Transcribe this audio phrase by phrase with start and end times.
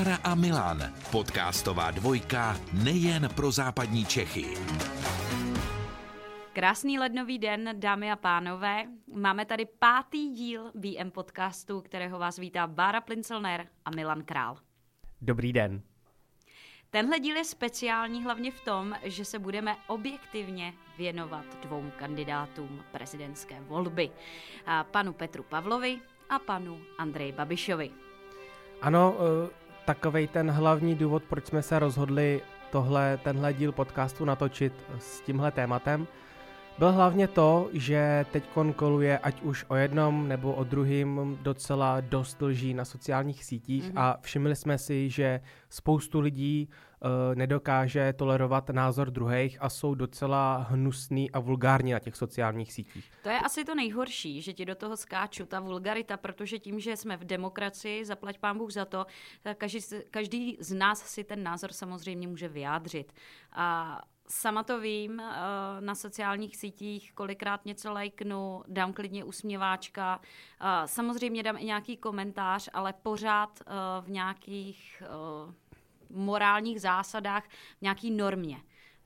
[0.00, 4.46] Bára a Milan, podcastová dvojka nejen pro západní Čechy.
[6.52, 8.84] Krásný lednový den, dámy a pánové.
[9.14, 14.56] Máme tady pátý díl BM podcastu, kterého vás vítá Bára Plincelner a Milan Král.
[15.20, 15.82] Dobrý den.
[16.90, 23.60] Tenhle díl je speciální hlavně v tom, že se budeme objektivně věnovat dvou kandidátům prezidentské
[23.60, 24.10] volby.
[24.66, 25.98] A panu Petru Pavlovi
[26.28, 27.90] a panu Andreji Babišovi.
[28.82, 32.40] Ano, eh, takovej ten hlavní důvod, proč jsme se rozhodli
[32.70, 36.06] tohle, tenhle díl podcastu natočit s tímhle tématem,
[36.80, 38.44] byl hlavně to, že teď
[38.76, 44.00] koluje ať už o jednom nebo o druhém docela dost lží na sociálních sítích mm-hmm.
[44.00, 50.66] a všimli jsme si, že spoustu lidí uh, nedokáže tolerovat názor druhých a jsou docela
[50.70, 53.10] hnusný a vulgární na těch sociálních sítích.
[53.22, 56.96] To je asi to nejhorší, že ti do toho skáču, ta vulgarita, protože tím, že
[56.96, 59.06] jsme v demokracii, zaplať pán Bůh za to,
[59.42, 63.12] tak každý, každý z nás si ten názor samozřejmě může vyjádřit.
[63.52, 63.98] A
[64.30, 65.24] Sama to vím, eh,
[65.80, 70.20] na sociálních sítích kolikrát něco lajknu, dám klidně usměváčka,
[70.60, 75.02] eh, samozřejmě dám i nějaký komentář, ale pořád eh, v nějakých
[76.10, 77.44] morálních zásadách,
[77.78, 78.56] v nějaký normě.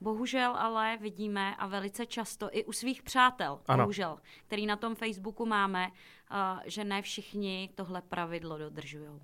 [0.00, 3.82] Bohužel ale vidíme a velice často i u svých přátel, ano.
[3.84, 5.90] bohužel, který na tom Facebooku máme,
[6.64, 9.20] že ne všichni tohle pravidlo dodržují.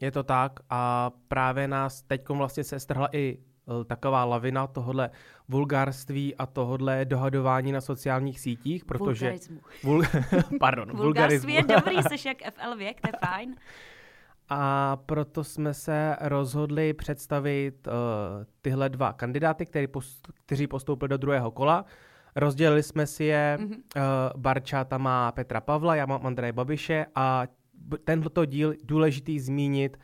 [0.00, 3.38] Je to tak a právě nás teď vlastně se strhla i
[3.86, 5.10] taková lavina tohohle
[5.48, 9.26] vulgárství a tohohle dohadování na sociálních sítích, protože...
[9.26, 9.60] Vulgarismu.
[9.82, 10.02] Vul...
[10.60, 11.50] Pardon, vulgarismu.
[11.50, 13.56] je dobrý, jsi jak FL věk, to je fajn.
[14.48, 17.92] A proto jsme se rozhodli představit uh,
[18.62, 21.84] tyhle dva kandidáty, který post- kteří postoupili do druhého kola.
[22.36, 23.76] Rozdělili jsme si je, mm-hmm.
[23.96, 27.46] uh, Barča tam má Petra Pavla, já mám Andreje Babiše a
[28.04, 30.02] tenhle díl důležitý zmínit, Eh,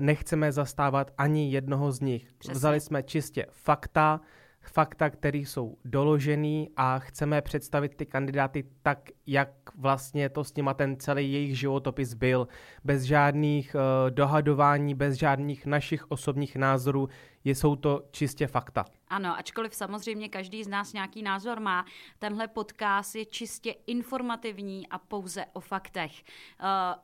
[0.00, 2.32] nechceme zastávat ani jednoho z nich.
[2.38, 2.54] Přesně.
[2.54, 4.20] Vzali jsme čistě fakta,
[4.68, 10.74] fakta, které jsou doložený a chceme představit ty kandidáty tak, jak vlastně to s nima
[10.74, 12.48] ten celý jejich životopis byl.
[12.84, 17.08] Bez žádných uh, dohadování, bez žádných našich osobních názorů,
[17.44, 18.84] jsou to čistě fakta.
[19.08, 21.84] Ano, ačkoliv samozřejmě každý z nás nějaký názor má,
[22.18, 26.12] tenhle podcast je čistě informativní a pouze o faktech.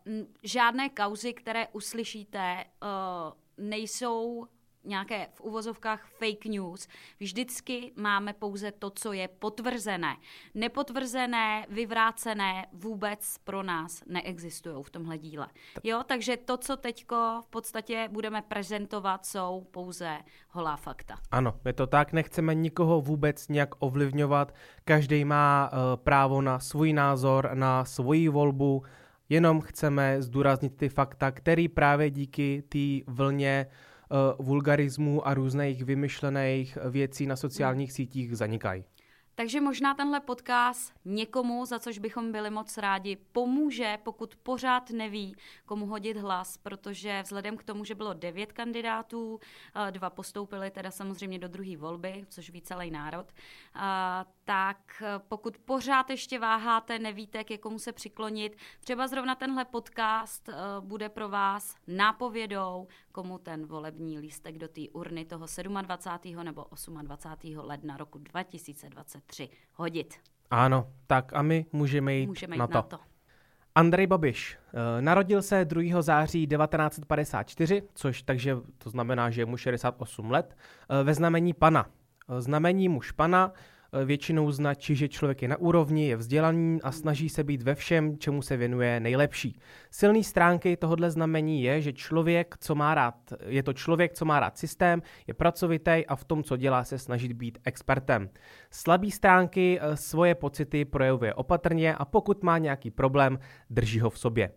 [0.09, 0.12] Uh,
[0.43, 4.47] žádné kauzy, které uslyšíte, uh, nejsou
[4.85, 6.89] nějaké v uvozovkách fake news.
[7.21, 10.17] Vždycky máme pouze to, co je potvrzené.
[10.55, 15.49] Nepotvrzené, vyvrácené vůbec pro nás neexistují v tomhle díle.
[15.85, 20.19] Jo, takže to, co teďko v podstatě budeme prezentovat, jsou pouze
[20.49, 21.19] holá fakta.
[21.31, 24.55] Ano, je to tak, nechceme nikoho vůbec nějak ovlivňovat.
[24.85, 28.83] Každý má uh, právo na svůj názor, na svoji volbu,
[29.29, 35.84] jenom chceme zdůraznit ty fakta, které právě díky té vlně uh, uh, vulgarismů a různých
[35.84, 38.84] vymyšlených věcí na sociálních sítích zanikají.
[39.41, 45.37] Takže možná tenhle podcast někomu, za což bychom byli moc rádi, pomůže, pokud pořád neví,
[45.66, 49.41] komu hodit hlas, protože vzhledem k tomu, že bylo devět kandidátů,
[49.88, 53.81] eh, dva postoupili teda samozřejmě do druhé volby, což ví celý národ, eh,
[54.44, 60.49] tak pokud pořád ještě váháte, nevíte, k komu se přiklonit, třeba zrovna tenhle podcast
[60.81, 65.47] bude pro vás nápovědou, komu ten volební lístek do té urny toho
[65.82, 66.44] 27.
[66.44, 66.66] nebo
[67.03, 67.59] 28.
[67.59, 70.15] ledna roku 2023 hodit.
[70.50, 72.75] Ano, tak a my můžeme jít, můžeme jít na, to.
[72.75, 72.99] na to.
[73.75, 76.03] Andrej Babiš uh, narodil se 2.
[76.03, 80.56] září 1954, což takže to znamená, že je mu 68 let,
[80.91, 81.87] uh, ve znamení pana.
[82.28, 83.54] Uh, znamení muž pana Eh,
[84.05, 88.19] většinou značí, že člověk je na úrovni, je vzdělaný a snaží se být ve všem,
[88.19, 89.61] čemu se věnuje nejlepší.
[89.91, 93.15] Silný stránky tohohle znamení je, že člověk, co má rád,
[93.47, 96.99] je to člověk, co má rád systém, je pracovitý a v tom, co dělá, se
[96.99, 98.31] snažit být expertem.
[98.71, 103.39] Slabý stránky eh, svoje pocity projevuje opatrně a pokud má nějaký problém,
[103.71, 104.50] drží ho v sobě.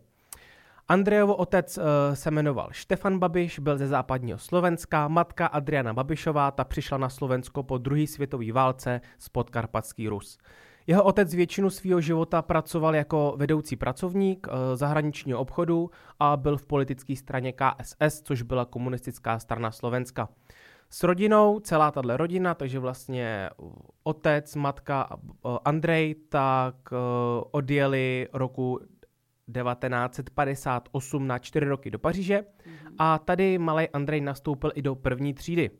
[0.88, 6.64] Andrejovo otec uh, se jmenoval Štefan Babiš, byl ze západního Slovenska, matka Adriana Babišová, ta
[6.64, 10.38] přišla na Slovensko po druhé světové válce z podkarpatský Rus.
[10.86, 16.66] Jeho otec většinu svého života pracoval jako vedoucí pracovník uh, zahraničního obchodu a byl v
[16.66, 20.28] politické straně KSS, což byla komunistická strana Slovenska.
[20.90, 23.50] S rodinou, celá tahle rodina, takže vlastně
[24.02, 25.16] otec, matka a
[25.64, 26.74] Andrej, tak
[27.50, 28.80] odjeli roku
[29.52, 32.94] 1958 na čtyři roky do Paříže mm-hmm.
[32.98, 35.70] a tady malý Andrej nastoupil i do první třídy.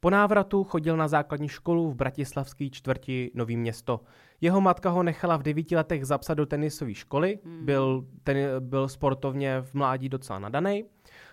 [0.00, 4.00] Po návratu chodil na základní školu v bratislavské čtvrti Nový město.
[4.40, 7.64] Jeho matka ho nechala v devíti letech zapsat do tenisové školy, mm.
[7.64, 10.84] byl, ten, byl sportovně v mládí docela nadaný.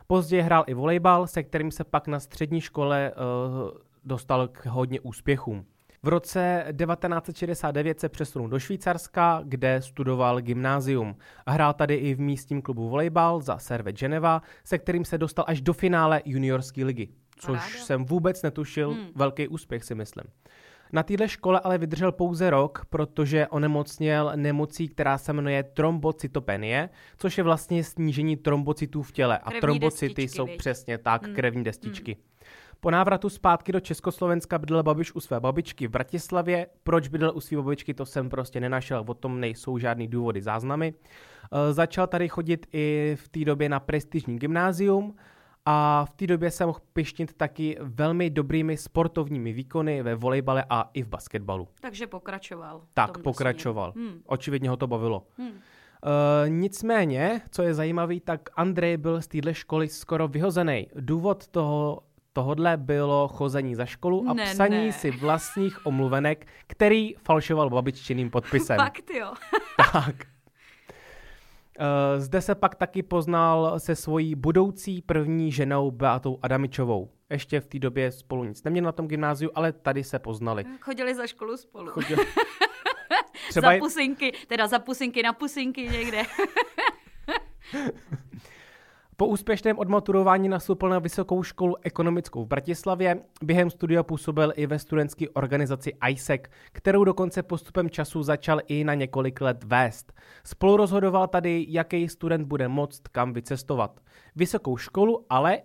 [0.08, 3.72] Později hrál i volejbal, se kterým se pak na střední škole uh,
[4.04, 5.66] dostal k hodně úspěchům.
[6.06, 11.16] V roce 1969 se přesunul do Švýcarska, kde studoval gymnázium.
[11.48, 15.62] Hrál tady i v místním klubu volejbal za Serve Geneva, se kterým se dostal až
[15.62, 17.08] do finále juniorské ligy.
[17.38, 17.86] Což Paráda.
[17.86, 19.08] jsem vůbec netušil, hmm.
[19.16, 20.24] velký úspěch si myslím.
[20.94, 27.38] Na téhle škole ale vydržel pouze rok, protože onemocněl nemocí, která se jmenuje trombocytopenie, což
[27.38, 29.40] je vlastně snížení trombocytů v těle.
[29.44, 30.58] Krevní a trombocyty destičky, jsou viď?
[30.58, 31.36] přesně tak, hmm.
[31.36, 32.14] krevní destičky.
[32.14, 32.35] Hmm.
[32.86, 36.68] Po návratu zpátky do Československa bydlel Babiš u své babičky v Bratislavě.
[36.84, 40.94] Proč bydlel u své babičky, to jsem prostě nenašel, o tom nejsou žádný důvody, záznamy.
[41.52, 45.16] E, začal tady chodit i v té době na prestižní gymnázium
[45.66, 50.90] a v té době se mohl pištit taky velmi dobrými sportovními výkony ve volejbale a
[50.94, 51.68] i v basketbalu.
[51.82, 52.82] Takže pokračoval.
[52.94, 53.94] Tak, pokračoval.
[53.96, 54.22] Hmm.
[54.26, 55.28] Očividně ho to bavilo.
[55.38, 55.50] Hmm.
[55.50, 55.54] Uh,
[56.48, 60.88] nicméně, co je zajímavé, tak Andrej byl z téhle školy skoro vyhozený.
[60.96, 62.02] Důvod toho
[62.36, 64.92] tohodle bylo chození za školu a ne, psaní ne.
[64.92, 68.78] si vlastních omluvenek, který falšoval babiččiným podpisem.
[68.86, 69.34] Fakt jo.
[69.94, 70.16] tak.
[71.80, 77.10] Uh, zde se pak taky poznal se svojí budoucí první ženou Beatou Adamičovou.
[77.30, 80.64] Ještě v té době spolu nic neměli na tom gymnáziu, ale tady se poznali.
[80.82, 81.92] Chodili za školu spolu.
[81.92, 82.26] Chodili.
[83.50, 86.24] Třeba za pusinky, teda za pusinky na pusinky někde.
[89.18, 93.22] Po úspěšném odmaturování nastoupil na Vysokou školu ekonomickou v Bratislavě.
[93.44, 96.42] Během studia působil i ve studentské organizaci ISEC,
[96.72, 100.14] kterou dokonce postupem času začal i na několik let vést.
[100.44, 104.00] Spolu rozhodoval tady, jaký student bude moct kam vycestovat.
[104.36, 105.62] Vysokou školu ale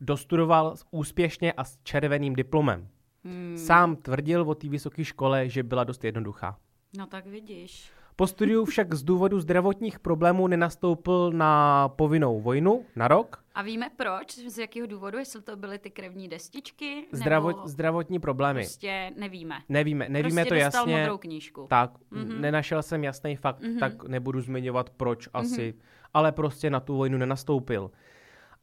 [0.00, 2.88] dostudoval úspěšně a s červeným diplomem.
[3.24, 3.58] Hmm.
[3.58, 6.58] Sám tvrdil o té vysoké škole, že byla dost jednoduchá.
[6.98, 7.92] No tak vidíš.
[8.20, 13.44] Po studiu však z důvodu zdravotních problémů nenastoupil na povinnou vojnu na rok.
[13.54, 14.34] A víme proč?
[14.34, 15.18] Z jakého důvodu?
[15.18, 17.06] Jestli to byly ty krevní destičky?
[17.12, 18.60] Zdravot, nebo zdravotní problémy.
[18.60, 19.54] Prostě nevíme.
[19.68, 20.96] Nevíme, nevíme prostě to jasně.
[20.96, 21.66] modrou knížku.
[21.70, 22.40] Tak, mm-hmm.
[22.40, 23.78] nenašel jsem jasný fakt, mm-hmm.
[23.78, 25.40] tak nebudu zmiňovat proč mm-hmm.
[25.40, 25.74] asi,
[26.14, 27.90] ale prostě na tu vojnu nenastoupil.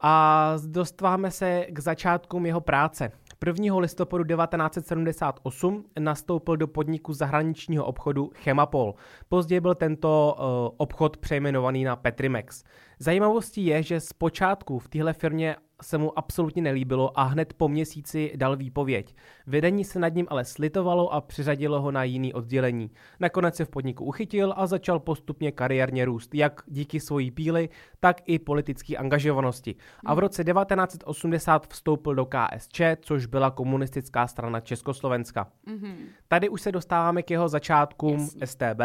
[0.00, 3.12] A dostáváme se k začátkům jeho práce.
[3.46, 3.78] 1.
[3.78, 8.94] listopadu 1978 nastoupil do podniku zahraničního obchodu Chemapol.
[9.28, 12.64] Později byl tento uh, obchod přejmenovaný na Petrimex.
[12.98, 18.32] Zajímavostí je, že zpočátku v téhle firmě se mu absolutně nelíbilo a hned po měsíci
[18.36, 19.14] dal výpověď.
[19.46, 22.90] Vedení se nad ním ale slitovalo a přiřadilo ho na jiný oddělení.
[23.20, 27.68] Nakonec se v podniku uchytil a začal postupně kariérně růst, jak díky svojí píly,
[28.00, 29.74] tak i politické angažovanosti.
[30.04, 35.48] A v roce 1980 vstoupil do KSČ, což byla komunistická strana Československa.
[35.66, 35.94] Mm-hmm.
[36.28, 38.46] Tady už se dostáváme k jeho začátkům Jasně.
[38.46, 38.80] STB.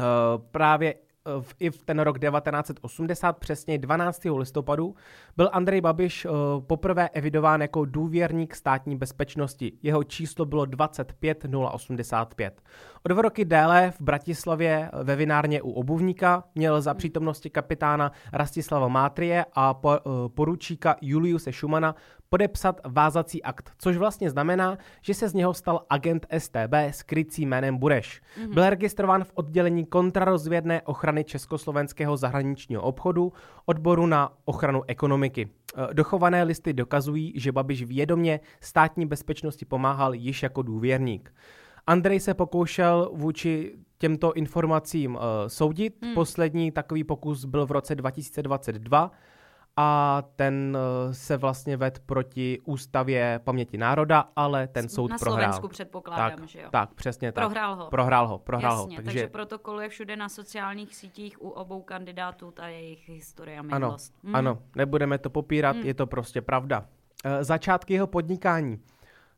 [0.00, 0.94] Uh, právě
[1.40, 4.22] v, i v ten rok 1980, přesně 12.
[4.36, 4.94] listopadu,
[5.36, 6.32] byl Andrej Babiš uh,
[6.66, 9.72] poprvé evidován jako důvěrník státní bezpečnosti.
[9.82, 12.62] Jeho číslo bylo 25085.
[13.04, 18.88] O dva roky déle v Bratislavě ve vinárně u obuvníka měl za přítomnosti kapitána Rastislava
[18.88, 19.92] Mátrie a uh,
[20.28, 21.94] poručíka Juliuse Schumana
[22.28, 27.48] podepsat vázací akt, což vlastně znamená, že se z něho stal agent STB s krycím
[27.48, 28.20] jménem Bureš.
[28.20, 28.54] Mm-hmm.
[28.54, 33.32] Byl registrován v oddělení kontrarozvědné ochrany československého zahraničního obchodu,
[33.66, 35.48] odboru na ochranu ekonomiky.
[35.90, 41.32] E, dochované listy dokazují, že Babiš vědomě státní bezpečnosti pomáhal již jako důvěrník.
[41.88, 46.04] Andrej se pokoušel vůči těmto informacím uh, soudit.
[46.04, 46.14] Hmm.
[46.14, 49.10] Poslední takový pokus byl v roce 2022
[49.76, 55.36] a ten uh, se vlastně ved proti ústavě paměti národa, ale ten soud Na prohrál.
[55.36, 56.68] Na Slovensku předpokládám, tak, že jo?
[56.70, 57.44] Tak, přesně tak.
[57.44, 57.86] Prohrál ho.
[57.90, 59.02] Prohrál ho, prohrál Jasně, ho.
[59.02, 59.20] Takže...
[59.20, 64.14] takže protokoluje všude na sociálních sítích u obou kandidátů ta jejich historie a minulost.
[64.14, 64.36] Ano, hmm.
[64.36, 65.86] ano, nebudeme to popírat, hmm.
[65.86, 66.80] je to prostě pravda.
[66.80, 68.82] Uh, začátky jeho podnikání.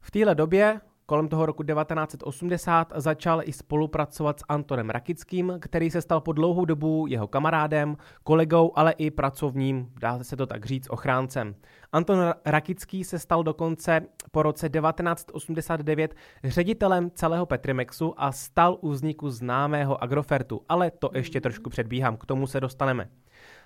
[0.00, 0.80] V téhle době
[1.10, 6.64] Kolem toho roku 1980 začal i spolupracovat s Antonem Rakickým, který se stal po dlouhou
[6.64, 11.54] dobu jeho kamarádem, kolegou, ale i pracovním, dá se to tak říct, ochráncem.
[11.92, 14.00] Anton Rakický se stal dokonce
[14.30, 16.14] po roce 1989
[16.44, 22.26] ředitelem celého Petrimexu a stal u vzniku známého Agrofertu, ale to ještě trošku předbíhám, k
[22.26, 23.08] tomu se dostaneme.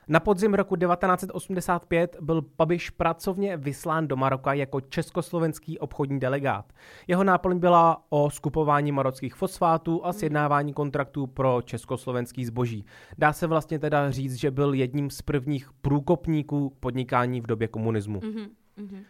[0.09, 6.73] Na podzim roku 1985 byl Babiš pracovně vyslán do Maroka jako československý obchodní delegát.
[7.07, 12.85] Jeho náplň byla o skupování marockých fosfátů a sjednávání kontraktů pro československý zboží.
[13.19, 18.21] Dá se vlastně teda říct, že byl jedním z prvních průkopníků podnikání v době komunismu.
[18.21, 19.05] Mm-hmm.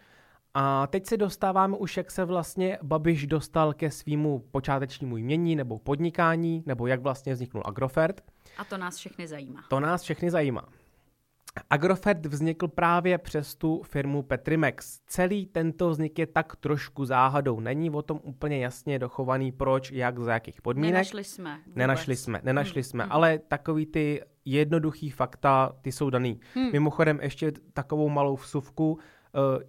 [0.54, 5.78] A teď se dostáváme už, jak se vlastně Babiš dostal ke svýmu počátečnímu jmění nebo
[5.78, 8.20] podnikání, nebo jak vlastně vzniknul Agrofert.
[8.58, 9.64] A to nás všechny zajímá.
[9.68, 10.68] To nás všechny zajímá.
[11.70, 15.00] Agrofert vznikl právě přes tu firmu Petrimex.
[15.06, 17.60] Celý tento vznik je tak trošku záhadou.
[17.60, 20.92] Není o tom úplně jasně dochovaný proč, jak, za jakých podmínek.
[20.92, 21.58] Nenašli jsme.
[21.66, 21.76] Vůbec.
[21.76, 22.84] Nenašli jsme, nenašli hmm.
[22.84, 23.12] jsme, hmm.
[23.12, 26.40] ale takový ty jednoduchý fakta, ty jsou daný.
[26.54, 26.72] Hmm.
[26.72, 28.98] Mimochodem ještě takovou malou vsuvku, uh,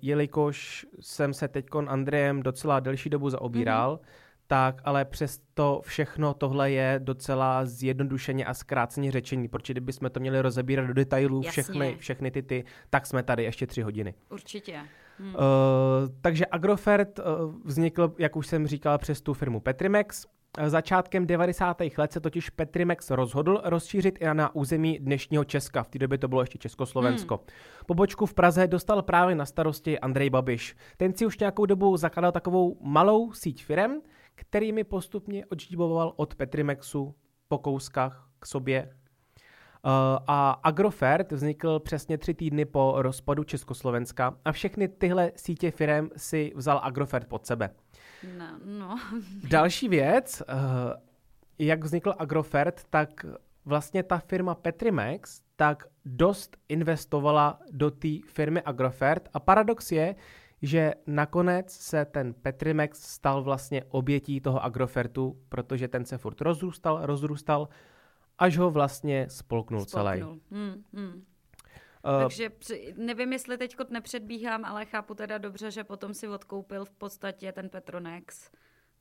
[0.02, 6.72] jelikož jsem se teď Andrejem docela delší dobu zaobíral, hmm tak ale přesto všechno tohle
[6.72, 12.32] je docela zjednodušeně a zkráceně řečení, protože kdybychom to měli rozebírat do detailů všechny, všechny
[12.32, 14.14] ty ty, tak jsme tady ještě tři hodiny.
[14.30, 14.80] Určitě.
[15.20, 15.36] Hmm.
[15.36, 15.42] Uh,
[16.22, 17.26] takže Agrofert uh,
[17.64, 20.26] vznikl, jak už jsem říkal, přes tu firmu Petrimex.
[20.68, 21.78] Začátkem 90.
[21.98, 25.84] let se totiž Petrimex rozhodl rozšířit i na území dnešního Česka.
[25.84, 27.36] V té době to bylo ještě Československo.
[27.36, 27.46] Hmm.
[27.86, 30.76] Pobočku v Praze dostal právě na starosti Andrej Babiš.
[30.98, 34.02] Ten si už nějakou dobu zakládal takovou malou síť firem,
[34.36, 37.16] kterými postupně odžíboval od Petrimexu
[37.48, 38.90] po kouskách k sobě.
[39.86, 39.92] Uh,
[40.28, 46.54] a Agrofert vznikl přesně tři týdny po rozpadu Československa a všechny tyhle sítě firm si
[46.56, 47.70] vzal Agrofert pod sebe.
[48.38, 49.00] No, no.
[49.50, 50.56] Další věc, uh,
[51.60, 53.26] jak vznikl Agrofert, tak
[53.66, 60.16] vlastně ta firma Petrimex tak dost investovala do té firmy Agrofert a paradox je,
[60.66, 67.00] že nakonec se ten Petrimex stal vlastně obětí toho Agrofertu, protože ten se furt rozrůstal,
[67.02, 67.70] rozrůstal,
[68.38, 70.12] až ho vlastně spolknul, spolknul.
[70.12, 70.42] celý.
[70.52, 71.24] Hmm, hmm.
[72.06, 72.50] Uh, Takže
[72.98, 77.70] nevím, jestli teď nepředbíhám, ale chápu teda dobře, že potom si odkoupil v podstatě ten
[77.70, 78.52] Petronex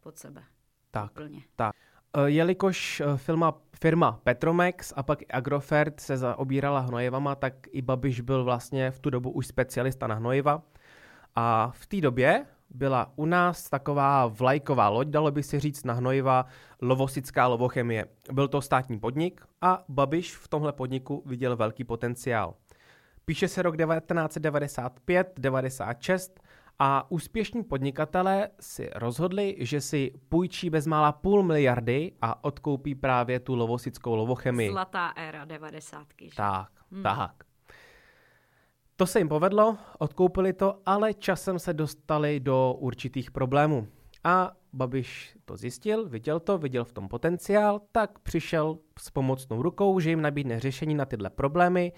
[0.00, 0.42] pod sebe.
[0.90, 1.42] Tak, Úplně.
[1.56, 1.74] tak.
[2.16, 8.20] Uh, jelikož uh, firma, firma Petromex a pak Agrofert se zaobírala hnojivama, tak i Babiš
[8.20, 10.62] byl vlastně v tu dobu už specialista na hnojiva.
[11.36, 15.94] A v té době byla u nás taková vlajková loď, dalo by se říct na
[15.94, 16.46] hnojiva,
[16.82, 18.06] Lovosická lovochemie.
[18.32, 22.54] Byl to státní podnik a Babiš v tomhle podniku viděl velký potenciál.
[23.24, 26.30] Píše se rok 1995-96
[26.78, 33.54] a úspěšní podnikatelé si rozhodli, že si půjčí bezmála půl miliardy a odkoupí právě tu
[33.54, 34.70] lovosickou lovochemii.
[34.70, 36.06] Zlatá éra 90.
[36.36, 37.02] Tak, hmm.
[37.02, 37.44] tak.
[38.96, 43.88] To se jim povedlo, odkoupili to, ale časem se dostali do určitých problémů.
[44.24, 50.00] A Babiš to zjistil, viděl to, viděl v tom potenciál, tak přišel s pomocnou rukou,
[50.00, 51.92] že jim nabídne řešení na tyhle problémy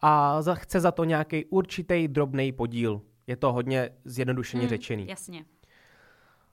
[0.00, 3.00] a chce za to nějaký určitý drobný podíl.
[3.26, 5.06] Je to hodně zjednodušeně hmm, řečený.
[5.08, 5.44] Jasně.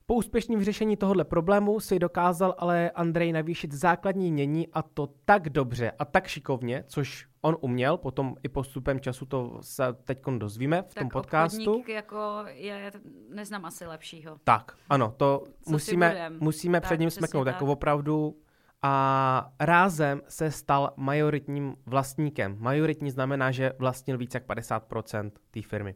[0.09, 5.49] Po úspěšném vyřešení tohohle problému si dokázal ale Andrej navýšit základní mění a to tak
[5.49, 10.81] dobře a tak šikovně, což on uměl, potom i postupem času to se teď dozvíme
[10.81, 11.83] v tak tom podcastu.
[11.87, 12.91] jako je,
[13.29, 14.37] neznám asi lepšího.
[14.43, 17.53] Tak, ano, to Co musíme, musíme tak, před ním smeknout, tak.
[17.53, 18.35] jako opravdu
[18.81, 22.55] a rázem se stal majoritním vlastníkem.
[22.59, 25.95] Majoritní znamená, že vlastnil více jak 50% té firmy.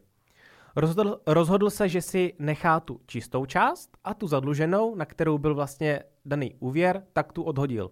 [0.76, 5.54] Rozhodl, rozhodl se, že si nechá tu čistou část a tu zadluženou, na kterou byl
[5.54, 7.90] vlastně daný úvěr, tak tu odhodil.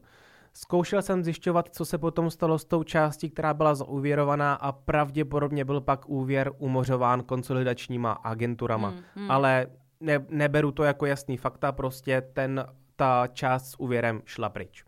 [0.53, 5.65] Zkoušel jsem zjišťovat, co se potom stalo s tou částí, která byla zauvěrovaná a pravděpodobně
[5.65, 8.89] byl pak úvěr umořován konsolidačníma agenturama.
[8.89, 9.31] Hmm, hmm.
[9.31, 9.67] Ale
[10.01, 14.85] ne, neberu to jako jasný fakta, prostě ten, ta část s úvěrem šla pryč.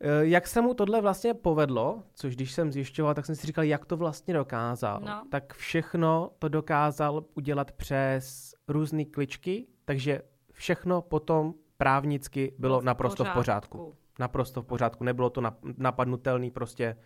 [0.00, 3.64] Eh, jak se mu tohle vlastně povedlo, což když jsem zjišťoval, tak jsem si říkal,
[3.64, 5.00] jak to vlastně dokázal.
[5.06, 5.22] No.
[5.30, 13.24] Tak všechno to dokázal udělat přes různé kličky, takže všechno potom právnicky bylo v naprosto
[13.24, 13.78] pořádku.
[13.78, 13.94] v pořádku.
[14.18, 15.42] Naprosto v pořádku, nebylo to
[15.76, 16.96] napadnutelný, prostě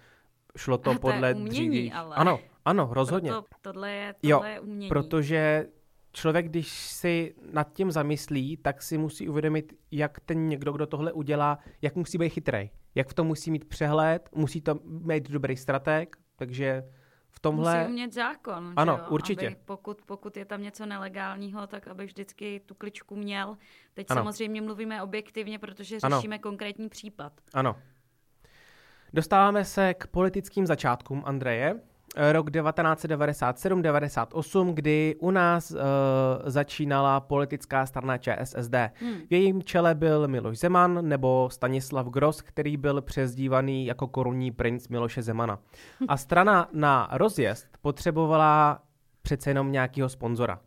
[0.56, 1.92] šlo to, to podle dříví.
[1.92, 2.16] Ale...
[2.16, 3.30] Ano, ano, rozhodně.
[3.30, 4.88] Proto tohle je, tohle jo, je umění.
[4.88, 5.66] protože
[6.12, 11.12] člověk, když si nad tím zamyslí, tak si musí uvědomit, jak ten někdo, kdo tohle
[11.12, 15.56] udělá, jak musí být chytrý, jak v tom musí mít přehled, musí to mít dobrý
[15.56, 16.84] strateg, takže
[17.30, 17.78] v tomhle...
[17.78, 18.72] Musí umět zákon.
[18.76, 19.06] Ano, jo?
[19.11, 19.46] určitě.
[19.46, 23.56] Aby pokud, pokud je tam něco nelegálního, tak aby vždycky tu kličku měl.
[23.94, 24.20] Teď ano.
[24.20, 26.42] samozřejmě mluvíme objektivně, protože řešíme ano.
[26.42, 27.32] konkrétní případ.
[27.54, 27.76] Ano.
[29.12, 31.80] Dostáváme se k politickým začátkům Andreje
[32.16, 35.78] rok 1997-98, kdy u nás uh,
[36.45, 38.75] začínala politická strana ČSSD.
[38.95, 39.14] Hmm.
[39.31, 44.88] V jejím čele byl Miloš Zeman nebo Stanislav Gross, který byl přezdívaný jako korunní princ
[44.88, 45.59] Miloše Zemana.
[46.09, 48.83] A strana na rozjezd potřebovala
[49.23, 50.61] přece jenom nějakého sponzora.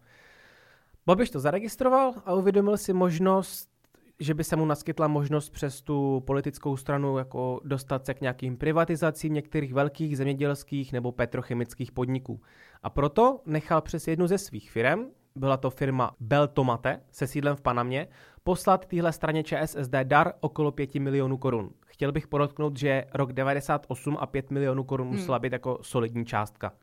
[1.06, 3.70] Babiš to zaregistroval a uvědomil si možnost
[4.20, 8.58] že by se mu naskytla možnost přes tu politickou stranu jako dostat se k nějakým
[8.58, 12.42] privatizacím některých velkých zemědělských nebo petrochemických podniků.
[12.84, 15.06] A proto nechal přes jednu ze svých firm,
[15.36, 18.08] byla to firma Beltomate se sídlem v Panamě,
[18.44, 21.70] poslat téhle straně ČSSD dar okolo 5 milionů korun.
[21.86, 25.18] Chtěl bych podotknout, že rok 98 a 5 milionů korun hmm.
[25.18, 26.74] musela být jako solidní částka.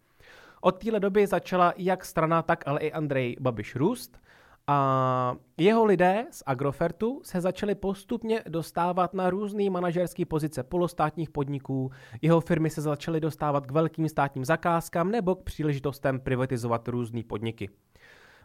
[0.61, 4.19] Od téhle doby začala jak strana, tak ale i Andrej Babiš růst
[4.67, 11.91] a jeho lidé z Agrofertu se začali postupně dostávat na různé manažerské pozice polostátních podniků,
[12.23, 17.69] jeho firmy se začaly dostávat k velkým státním zakázkám nebo k příležitostem privatizovat různé podniky.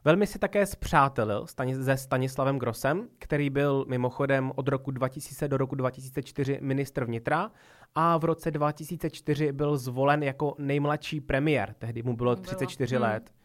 [0.05, 5.75] Velmi si také zpřátelil se Stanislavem Grosem, který byl mimochodem od roku 2000 do roku
[5.75, 7.51] 2004 ministr vnitra
[7.95, 11.75] a v roce 2004 byl zvolen jako nejmladší premiér.
[11.79, 13.05] Tehdy mu bylo 34 bylo.
[13.05, 13.13] Hmm.
[13.13, 13.36] let.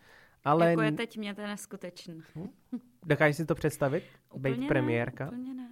[0.45, 0.71] Ale...
[0.71, 2.23] Jako je teď mě, to je neskutečný.
[2.37, 2.49] Hm?
[3.07, 4.05] Dokážeš si to představit?
[4.35, 5.25] Úplně Být premiérka?
[5.25, 5.69] Ne, úplně ne.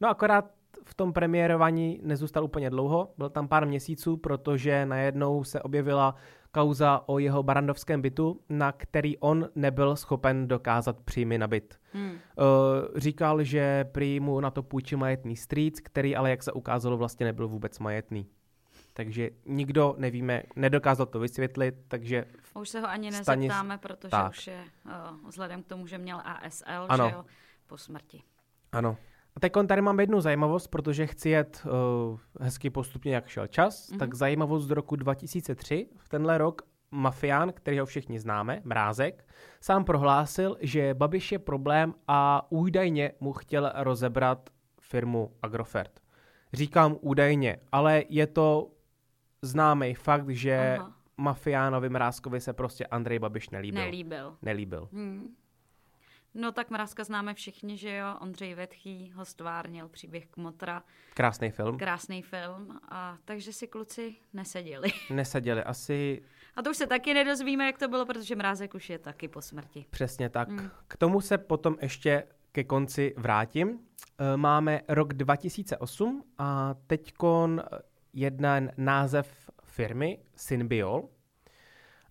[0.00, 0.50] No akorát
[0.84, 6.14] v tom premiérování nezůstal úplně dlouho, byl tam pár měsíců, protože najednou se objevila
[6.50, 11.78] kauza o jeho barandovském bytu, na který on nebyl schopen dokázat příjmy na byt.
[11.92, 12.10] Hmm.
[12.10, 12.16] Uh,
[12.96, 17.26] říkal, že prý mu na to půjčí majetný strýc, který ale, jak se ukázalo, vlastně
[17.26, 18.26] nebyl vůbec majetný.
[18.98, 22.24] Takže nikdo nevíme, nedokázal to vysvětlit, takže...
[22.54, 23.80] Už se ho ani nezeptáme, stanis...
[23.80, 24.30] protože tak.
[24.30, 27.08] už je uh, vzhledem k tomu, že měl ASL, ano.
[27.08, 27.24] že jo,
[27.66, 28.22] po smrti.
[28.72, 28.96] Ano.
[29.36, 33.90] A teď tady mám jednu zajímavost, protože chci jet uh, hezky postupně, jak šel čas.
[33.90, 33.98] Mm-hmm.
[33.98, 35.88] Tak zajímavost z roku 2003.
[35.96, 39.28] V tenhle rok mafián, který ho všichni známe, Mrázek,
[39.60, 44.50] sám prohlásil, že Babiš je problém a údajně mu chtěl rozebrat
[44.80, 46.00] firmu Agrofert.
[46.52, 48.70] Říkám údajně, ale je to
[49.42, 50.92] známý fakt, že Aha.
[51.16, 53.82] mafiánovi Mrázkovi se prostě Andrej Babiš nelíbil.
[53.82, 54.36] Nelíbil.
[54.42, 54.88] Nelíbil.
[54.92, 55.36] Hmm.
[56.34, 58.06] No tak Mrázka známe všichni, že jo.
[58.20, 60.82] Ondřej Vetchý ho stvárnil příběh Kmotra.
[61.14, 61.78] Krásný film.
[61.78, 62.78] Krásný film.
[62.88, 64.88] A takže si kluci neseděli.
[65.10, 66.22] Neseděli, asi...
[66.56, 69.42] A to už se taky nedozvíme, jak to bylo, protože Mrázek už je taky po
[69.42, 69.86] smrti.
[69.90, 70.48] Přesně tak.
[70.48, 70.70] Hmm.
[70.88, 73.78] K tomu se potom ještě ke konci vrátím.
[74.18, 77.62] E, máme rok 2008 a teďkon
[78.12, 81.08] jeden název firmy, Synbiol,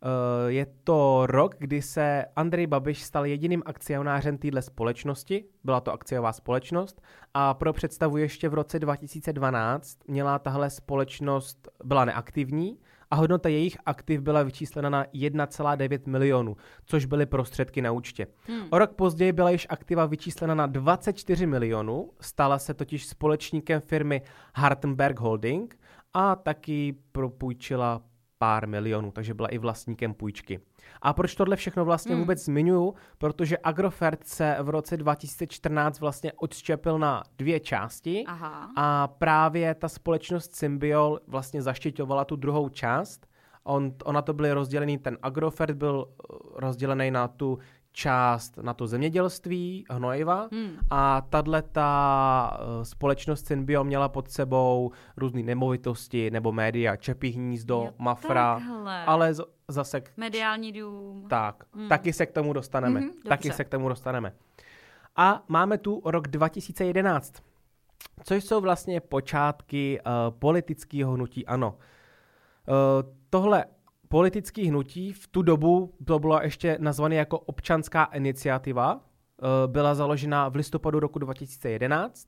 [0.02, 5.92] Eh, je to rok, kdy se Andrej Babiš stal jediným akcionářem téhle společnosti, byla to
[5.92, 7.02] akciová společnost
[7.34, 12.80] a pro představu ještě v roce 2012 měla tahle společnost, byla neaktivní
[13.12, 18.28] a hodnota jejich aktiv byla vyčíslena na 1,9 milionů, což byly prostředky na účtě.
[18.48, 18.68] Hmm.
[18.70, 24.22] O rok později byla již aktiva vyčíslena na 24 milionů, stala se totiž společníkem firmy
[24.56, 25.80] Hartenberg Holding
[26.18, 28.02] a taky propůjčila
[28.38, 30.60] pár milionů, takže byla i vlastníkem půjčky.
[31.02, 32.22] A proč tohle všechno vlastně hmm.
[32.22, 32.94] vůbec zmiňuju?
[33.18, 38.72] Protože Agrofert se v roce 2014 vlastně odštěpil na dvě části Aha.
[38.76, 43.28] a právě ta společnost Symbiol vlastně zaštiťovala tu druhou část.
[43.64, 47.60] On, ona to byly rozdělený, ten Agrofert byl eh, rozdělený na tu
[47.98, 50.78] část na to zemědělství, hnojiva hmm.
[50.90, 57.76] a tahle ta uh, společnost Synbio měla pod sebou různé nemovitosti nebo média, Čepí hnízdo,
[57.86, 59.06] jo, Mafra, takhle.
[59.06, 60.02] ale z- zase...
[60.18, 61.26] Mediální dům.
[61.30, 61.90] Tak, hmm.
[61.90, 63.00] taky se k tomu dostaneme.
[63.00, 64.34] Hmm, taky se k tomu dostaneme.
[65.16, 67.44] A máme tu rok 2011,
[68.24, 71.70] což jsou vlastně počátky uh, politického hnutí ANO.
[72.68, 73.66] Uh, tohle
[74.08, 80.50] politický hnutí v tu dobu, to bylo ještě nazvané jako občanská iniciativa, eh, byla založena
[80.50, 82.28] v listopadu roku 2011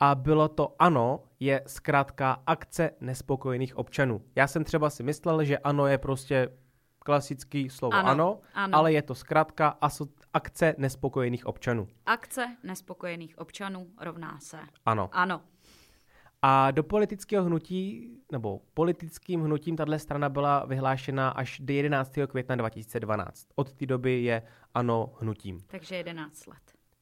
[0.00, 4.22] a bylo to ANO je zkrátka akce nespokojených občanů.
[4.36, 6.48] Já jsem třeba si myslel, že ANO je prostě
[6.98, 8.78] klasický slovo ano, ano, ano.
[8.78, 9.78] ale je to zkrátka
[10.32, 11.88] akce nespokojených občanů.
[12.06, 14.58] Akce nespokojených občanů rovná se.
[14.86, 15.08] Ano.
[15.12, 15.40] Ano.
[16.42, 22.12] A do politického hnutí, nebo politickým hnutím tahle strana byla vyhlášena až do 11.
[22.26, 23.48] května 2012.
[23.54, 24.42] Od té doby je
[24.74, 25.60] ano hnutím.
[25.66, 26.58] Takže 11 let.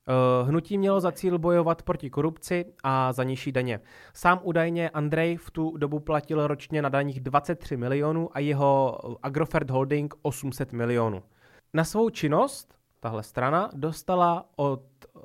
[0.09, 3.81] Uh, hnutí mělo za cíl bojovat proti korupci a za nižší daně.
[4.15, 9.71] Sám údajně Andrej v tu dobu platil ročně na daních 23 milionů a jeho Agrofert
[9.71, 11.23] Holding 800 milionů.
[11.75, 14.83] Na svou činnost tahle strana dostala od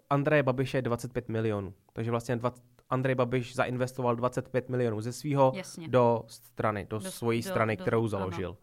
[0.09, 1.73] Andreje Babiše 25 milionů.
[1.93, 5.53] Takže vlastně 20, Andrej Babiš zainvestoval 25 milionů ze svého
[5.87, 8.49] do strany, do, do svojí do, strany, do, kterou založil.
[8.49, 8.57] Ano.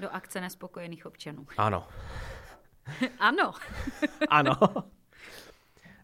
[0.00, 1.46] Do akce nespokojených občanů.
[1.56, 1.86] Ano.
[3.18, 3.52] ano.
[4.28, 4.52] ano.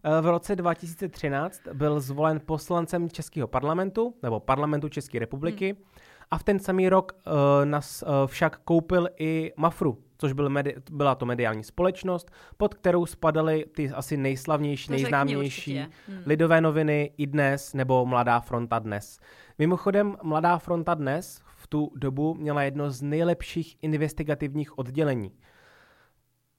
[0.05, 5.85] Eh, v roce 2013 byl zvolen poslancem Českého parlamentu, nebo parlamentu České republiky, hmm.
[6.31, 7.33] A v ten samý rok uh,
[7.65, 13.07] nas uh, však koupil i Mafru, což byl medi- byla to mediální společnost, pod kterou
[13.07, 16.23] spadaly ty asi nejslavnější, to nejznámější hmm.
[16.27, 19.19] lidové noviny i dnes nebo Mladá fronta dnes.
[19.59, 25.33] Mimochodem, Mladá fronta dnes v tu dobu měla jedno z nejlepších investigativních oddělení.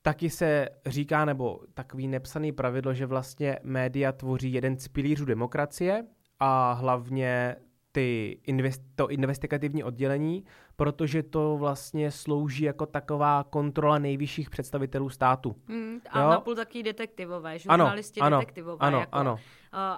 [0.02, 6.06] Taky se říká, nebo takový nepsaný pravidlo, že vlastně média tvoří jeden z pilířů demokracie
[6.40, 7.56] a hlavně
[7.98, 15.56] ty invest, to investigativní oddělení, protože to vlastně slouží jako taková kontrola nejvyšších představitelů státu.
[15.68, 16.30] Hmm, a jo?
[16.30, 18.78] napůl taky detektivové, žurnalisti ano, detektivové.
[18.80, 19.40] Ano, jako, ano.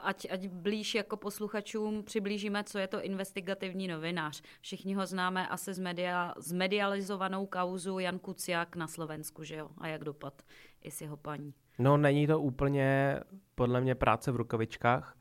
[0.03, 4.41] Ať, ať blíž jako posluchačům přiblížíme, co je to investigativní novinář.
[4.61, 9.69] Všichni ho známe asi z, media, z medializovanou kauzu Jan Kuciak na Slovensku, že jo?
[9.77, 10.41] A jak dopad
[10.81, 11.53] i s jeho paní.
[11.79, 13.19] No není to úplně
[13.55, 15.15] podle mě práce v rukavičkách,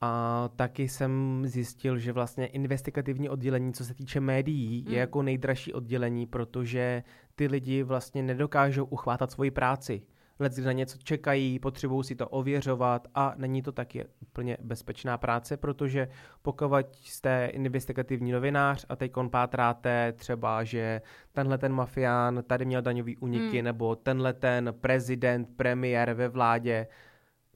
[0.00, 4.92] a taky jsem zjistil, že vlastně investigativní oddělení, co se týče médií, mm.
[4.92, 7.02] je jako nejdražší oddělení, protože
[7.34, 10.02] ty lidi vlastně nedokážou uchvátat svoji práci.
[10.40, 15.56] Lec na něco čekají, potřebují si to ověřovat a není to taky úplně bezpečná práce,
[15.56, 16.08] protože
[16.42, 23.16] pokud jste investigativní novinář a teď pátráte třeba, že tenhle ten mafián tady měl daňový
[23.16, 23.64] uniky, mm.
[23.64, 26.86] nebo tenhle ten prezident, premiér ve vládě,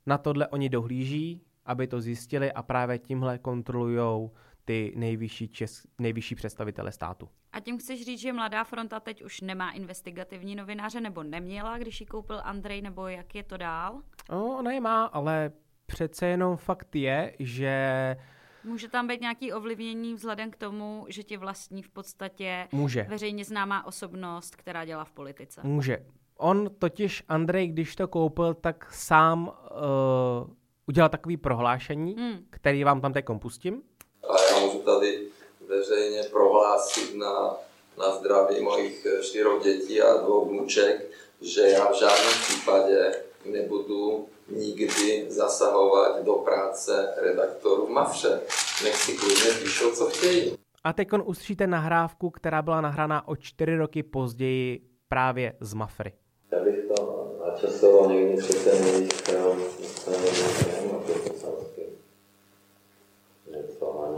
[0.07, 4.31] na tohle oni dohlíží, aby to zjistili a právě tímhle kontrolují
[4.65, 7.29] ty nejvyšší, čes, nejvyšší představitele státu.
[7.53, 12.01] A tím chceš říct, že Mladá fronta teď už nemá investigativní novináře, nebo neměla, když
[12.01, 14.03] ji koupil Andrej, nebo jak je to dál?
[14.31, 15.53] No, ona je má, ale
[15.87, 18.17] přece jenom fakt je, že
[18.65, 23.03] Může tam být nějaký ovlivnění vzhledem k tomu, že ti vlastní v podstatě Může.
[23.03, 25.61] veřejně známá osobnost, která dělá v politice.
[25.65, 26.07] Může.
[26.37, 30.51] On totiž, Andrej, když to koupil, tak sám uh,
[30.93, 32.39] udělal takový prohlášení, hmm.
[32.51, 33.83] který vám tam teď pustím.
[34.29, 35.23] A já můžu tady
[35.69, 37.57] veřejně prohlásit na,
[37.99, 43.13] na zdraví mojich čtyřech dětí a dvou vnuček, že já v žádném případě
[43.45, 48.41] nebudu nikdy zasahovat do práce redaktorů v Mafře.
[48.85, 50.57] Nech si klidně píšou, co chtějí.
[50.85, 56.13] A teď on ustříte nahrávku, která byla nahrána o čtyři roky později právě z Mafry.
[56.51, 59.13] Já bych to načasoval někdy před ten jejich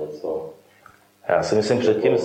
[0.06, 0.54] něco.
[1.28, 2.16] Já si myslím, že tím,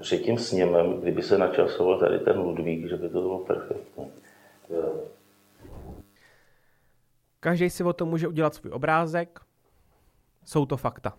[0.00, 4.10] že tím sněmem, kdyby se načasoval tady ten Ludvík, že by to bylo perfektní.
[7.40, 9.40] Každý si o tom může udělat svůj obrázek.
[10.44, 11.12] Jsou to fakta.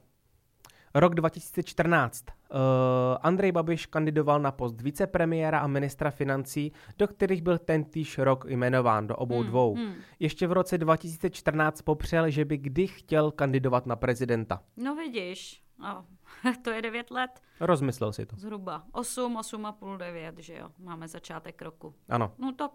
[0.94, 2.26] Rok 2014.
[2.26, 8.18] Uh, eh, Andrej Babiš kandidoval na post vicepremiéra a ministra financí, do kterých byl tentýž
[8.18, 9.76] rok jmenován do obou hmm, dvou.
[9.76, 9.94] Hmm.
[10.20, 14.62] Ještě v roce 2014 popřel, že by kdy chtěl kandidovat na prezidenta.
[14.78, 16.06] No vidíš, no,
[16.62, 17.42] to je 9 let.
[17.60, 18.36] Rozmyslel si to.
[18.36, 21.96] Zhruba 8, 8 a půl, 9, že jo, máme začátek roku.
[22.10, 22.34] Ano.
[22.38, 22.72] No tak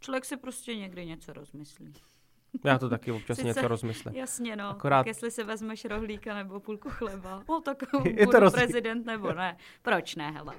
[0.00, 1.92] člověk si prostě někdy něco rozmyslí.
[2.64, 4.14] Já to taky občas Sice, něco rozmyslím.
[4.14, 4.68] Jasně, no.
[4.68, 4.98] Akorát...
[4.98, 8.52] Tak jestli si vezmeš rohlíka nebo půlku chleba, no tak je to roz...
[8.52, 9.56] prezident nebo ne.
[9.82, 10.54] Proč ne, hele?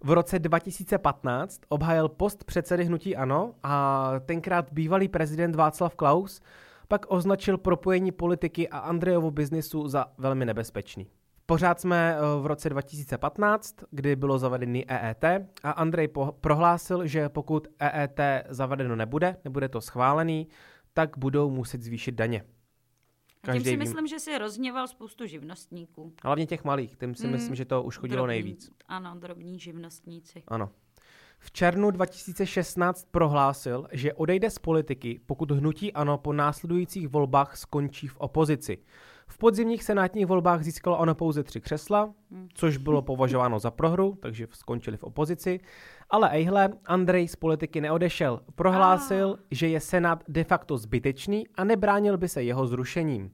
[0.00, 6.40] V roce 2015 obhájil post předsedy Hnutí Ano a tenkrát bývalý prezident Václav Klaus
[6.88, 11.06] pak označil propojení politiky a Andrejovu biznisu za velmi nebezpečný.
[11.46, 15.24] Pořád jsme eh, v roce 2015, kdy bylo zavedený EET
[15.62, 20.48] a Andrej po- prohlásil, že pokud EET zavedeno nebude, nebude to schválený,
[20.94, 22.44] tak budou muset zvýšit daně.
[23.40, 24.06] Každý tím si myslím, vím...
[24.06, 26.12] že si rozněval spoustu živnostníků.
[26.24, 27.32] Hlavně těch malých, tím si hmm.
[27.32, 28.70] myslím, že to uškodilo drobní, nejvíc.
[28.88, 30.42] Ano, drobní živnostníci.
[30.48, 30.70] Ano.
[31.46, 38.08] V červnu 2016 prohlásil, že odejde z politiky, pokud hnutí ANO po následujících volbách skončí
[38.08, 38.78] v opozici.
[39.28, 42.14] V podzimních senátních volbách získalo ono pouze tři křesla,
[42.54, 45.60] což bylo považováno za prohru, takže skončili v opozici.
[46.10, 48.40] Ale ejhle, Andrej z politiky neodešel.
[48.54, 49.42] Prohlásil, ah.
[49.50, 53.30] že je senát de facto zbytečný a nebránil by se jeho zrušením.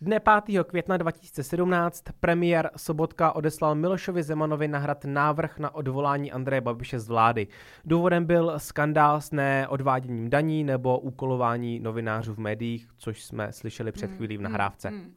[0.00, 0.64] Dne 5.
[0.64, 7.46] května 2017 premiér Sobotka odeslal Milošovi Zemanovi nahrad návrh na odvolání Andreje Babiše z vlády.
[7.84, 14.06] Důvodem byl skandál s neodváděním daní nebo úkolování novinářů v médiích, což jsme slyšeli před
[14.06, 14.88] hmm, chvílí v hmm, nahrávce.
[14.88, 15.14] Hmm.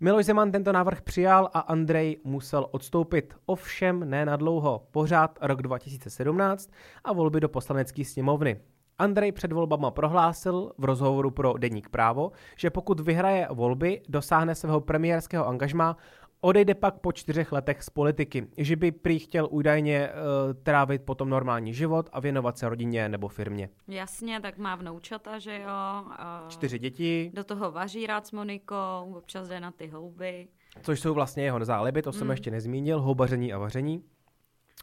[0.00, 3.34] Miloš Zeman tento návrh přijal a Andrej musel odstoupit.
[3.46, 6.70] Ovšem ne na dlouho, pořád rok 2017
[7.04, 8.60] a volby do poslanecké sněmovny.
[8.98, 14.80] Andrej před volbama prohlásil v rozhovoru pro Deník právo, že pokud vyhraje volby, dosáhne svého
[14.80, 15.96] premiérského angažma,
[16.40, 20.14] odejde pak po čtyřech letech z politiky, že by prý chtěl údajně uh,
[20.62, 23.68] trávit potom normální život a věnovat se rodině nebo firmě.
[23.88, 26.04] Jasně, tak má vnoučata, že jo.
[26.04, 27.30] Uh, Čtyři děti.
[27.34, 30.48] Do toho vaří rád s Monikou, občas jde na ty houby.
[30.82, 32.12] Což jsou vlastně jeho záliby, to mm.
[32.12, 34.04] jsem ještě nezmínil, houbaření a vaření.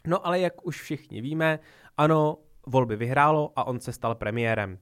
[0.06, 1.58] No ale jak už všichni víme,
[1.96, 4.78] ano, volby vyhrálo a on se stal premiérem.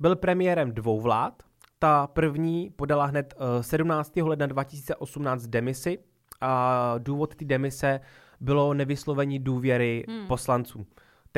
[0.00, 1.42] Byl premiérem dvou vlád.
[1.78, 4.12] Ta první podala hned 17.
[4.16, 5.98] Eh, ledna 2018 demisi
[6.40, 8.00] a důvod té demise
[8.40, 10.26] bylo nevyslovení důvěry hmm.
[10.26, 10.86] poslanců.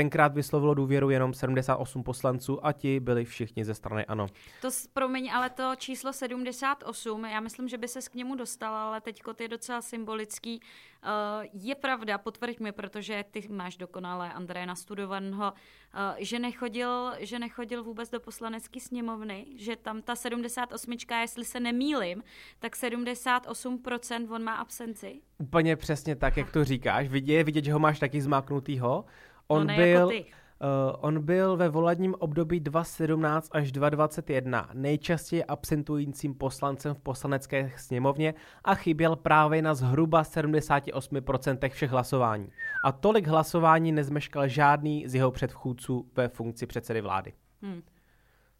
[0.01, 4.27] Tenkrát vyslovilo důvěru jenom 78 poslanců a ti byli všichni ze strany ANO.
[4.63, 9.01] To promiň, ale to číslo 78, já myslím, že by se k němu dostala, ale
[9.01, 10.61] teď je docela symbolický.
[10.61, 17.39] Uh, je pravda, potvrď mi, protože ty máš dokonale Andreje nastudovaného, uh, že, nechodil, že
[17.39, 22.23] nechodil vůbec do poslanecké sněmovny, že tam ta 78, jestli se nemýlim,
[22.59, 25.21] tak 78% on má absenci.
[25.39, 27.09] Úplně přesně tak, jak to říkáš.
[27.09, 29.05] Vidě, vidět, že ho máš taky zmáknutýho.
[29.51, 36.35] On no byl, jako Uh, on byl ve volebním období 2017 až 2021 nejčastěji absentujícím
[36.35, 38.35] poslancem v poslanecké sněmovně
[38.65, 42.53] a chyběl právě na zhruba 78% všech hlasování.
[42.85, 47.33] A tolik hlasování nezmeškal žádný z jeho předchůdců ve funkci předsedy vlády.
[47.63, 47.83] Hmm.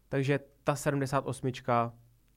[0.09, 1.51] Takže ta 78.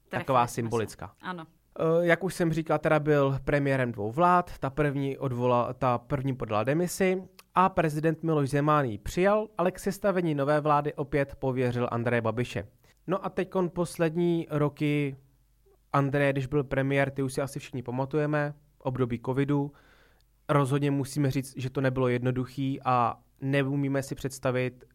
[0.09, 1.11] taková symbolická.
[1.21, 1.45] Ano.
[1.79, 6.35] Eh, jak už jsem říkal, teda byl premiérem dvou vlád, ta první, odvolala, ta první
[6.35, 7.23] podala demisi
[7.55, 12.67] a prezident Miloš Zeman ji přijal, ale k sestavení nové vlády opět pověřil Andreje Babiše.
[13.07, 15.15] No a teď poslední roky
[15.93, 19.71] Andreje, když byl premiér, ty už si asi všichni pamatujeme, období covidu,
[20.49, 24.85] rozhodně musíme říct, že to nebylo jednoduchý a neumíme si představit,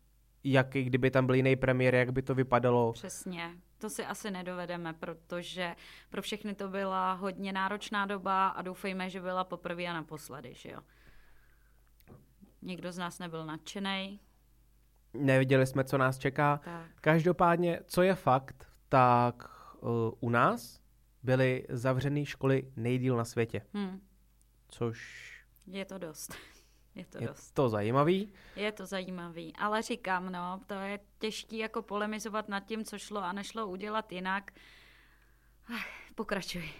[0.45, 2.93] jak kdyby tam byl jiný premiér, jak by to vypadalo.
[2.93, 3.51] Přesně.
[3.79, 5.77] To si asi nedovedeme, protože
[6.11, 10.71] pro všechny to byla hodně náročná doba a doufejme, že byla poprvé a naposledy, že
[10.71, 10.81] jo.
[12.63, 14.21] Nikdo z nás nebyl nadšený.
[15.15, 16.61] Neviděli jsme, co nás čeká.
[16.65, 16.91] Tak.
[17.01, 20.81] Každopádně, co je fakt, tak uh, u nás
[21.23, 23.67] byly zavřené školy nejdíl na světě.
[23.75, 24.01] Hmm.
[24.69, 25.31] Což...
[25.67, 26.35] Je to dost.
[26.95, 27.51] Je to je dost.
[27.51, 28.33] to zajímavý.
[28.57, 33.25] Je to zajímavý, ale říkám, no, to je těžké jako polemizovat nad tím, co šlo
[33.25, 34.51] a nešlo udělat jinak.
[35.75, 36.71] Ach, pokračuj.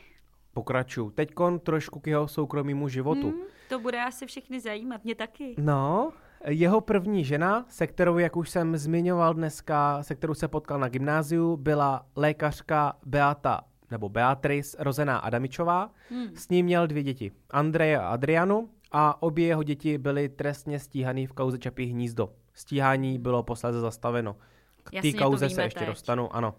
[0.53, 1.11] Pokračuju.
[1.11, 1.31] Teď
[1.63, 3.31] trošku k jeho soukromému životu.
[3.31, 5.55] Hmm, to bude asi všechny zajímat, mě taky.
[5.59, 6.13] No,
[6.47, 10.89] jeho první žena, se kterou, jak už jsem zmiňoval dneska, se kterou se potkal na
[10.89, 13.61] gymnáziu, byla lékařka Beata
[13.91, 15.91] nebo Beatrice rozená Adamičová.
[16.11, 16.37] Hmm.
[16.37, 21.27] S ním měl dvě děti, Andreje a Adrianu a obě jeho děti byly trestně stíhaný
[21.27, 22.33] v kauze Čapí hnízdo.
[22.55, 24.37] Stíhání bylo posléze zastaveno.
[24.85, 25.89] K té kauze se ještě teď.
[25.89, 26.55] dostanu, ano.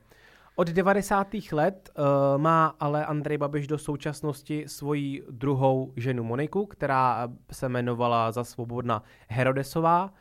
[0.56, 1.28] Od 90.
[1.52, 8.32] let uh, má ale Andrej Babiš do současnosti svoji druhou ženu Moniku, která se jmenovala
[8.32, 10.14] za svobodna Herodesová.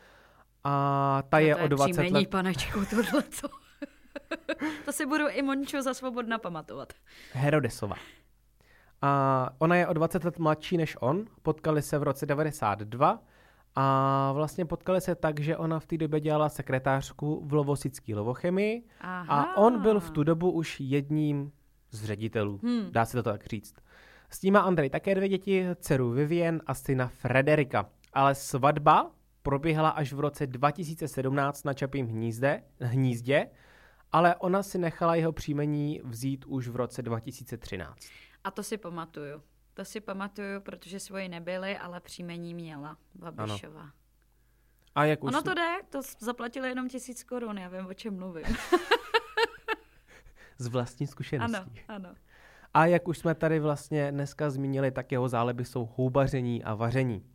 [0.64, 2.30] A ta to je, o 20 příjmení, let...
[2.30, 3.48] panečku, tohleto.
[4.84, 6.92] to si budu i Monču za svobodna pamatovat.
[7.32, 7.96] Herodesová.
[9.02, 13.18] A ona je o 20 let mladší než on, potkali se v roce 92
[13.74, 18.82] a vlastně potkali se tak, že ona v té době dělala sekretářku v Lovosický lovochemii
[19.00, 19.42] Aha.
[19.42, 21.52] a on byl v tu dobu už jedním
[21.90, 22.92] z ředitelů, hmm.
[22.92, 23.74] dá se to tak říct.
[24.30, 27.88] S tím má Andrej také dvě děti, dceru Vivien a syna Frederika.
[28.12, 29.10] Ale svatba
[29.42, 33.50] proběhla až v roce 2017 na Čapím hnízde, hnízdě,
[34.12, 37.98] ale ona si nechala jeho příjmení vzít už v roce 2013.
[38.44, 39.42] A to si pamatuju.
[39.74, 43.80] To si pamatuju, protože svoji nebyly, ale příjmení měla Babišová.
[43.80, 43.90] Ano.
[44.94, 48.18] A jak už ono to jde, to zaplatili jenom tisíc korun, já vím, o čem
[48.18, 48.46] mluvím.
[50.58, 51.82] Z vlastní zkušeností.
[51.88, 52.14] Ano, ano.
[52.74, 57.26] A jak už jsme tady vlastně dneska zmínili, tak jeho záleby jsou houbaření a vaření.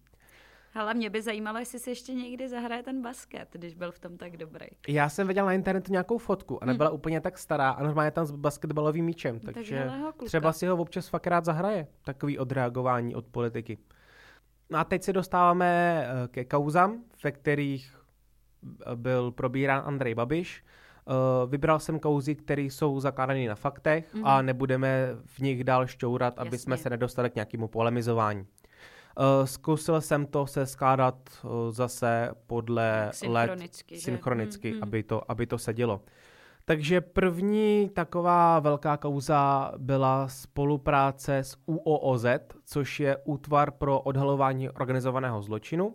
[0.76, 4.18] Ale mě by zajímalo, jestli si ještě někdy zahraje ten basket, když byl v tom
[4.18, 4.66] tak dobrý.
[4.88, 6.96] Já jsem viděl na internetu nějakou fotku a nebyla hmm.
[6.96, 9.92] úplně tak stará a normálně tam s basketbalovým míčem, takže
[10.26, 11.88] třeba si ho občas fakt rád zahraje.
[12.04, 13.78] Takový odreagování od politiky.
[14.70, 17.98] No a teď se dostáváme eh, ke kauzám, ve kterých
[18.92, 20.64] eh, byl probírán Andrej Babiš.
[21.08, 24.26] Uh, vybral jsem kauzy, které jsou zakládané na faktech mm.
[24.26, 26.60] a nebudeme v nich dál šťourat, aby Jasně.
[26.60, 28.46] jsme se nedostali k nějakému polemizování.
[29.20, 34.84] Uh, zkusil jsem to se skládat uh, zase podle synchronicky, let synchronicky, mm, mm.
[34.84, 36.02] Aby, to, aby to sedělo.
[36.66, 42.26] Takže první taková velká kauza byla spolupráce s UOOZ,
[42.66, 45.88] což je útvar pro odhalování organizovaného zločinu.
[45.88, 45.94] Uh,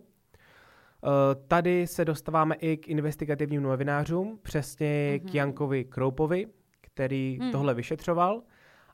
[1.47, 5.29] tady se dostáváme i k investigativním novinářům, přesně mm-hmm.
[5.29, 6.47] k Jankovi Kroupovi,
[6.81, 7.51] který mm.
[7.51, 8.41] tohle vyšetřoval.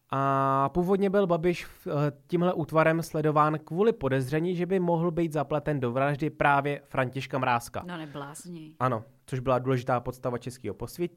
[0.09, 1.91] A původně byl Babiš eh,
[2.27, 7.83] tímhle útvarem sledován kvůli podezření, že by mohl být zapleten do vraždy právě Františka Mrázka.
[7.87, 8.73] No neblázni.
[8.79, 10.75] Ano, což byla důležitá podstava českého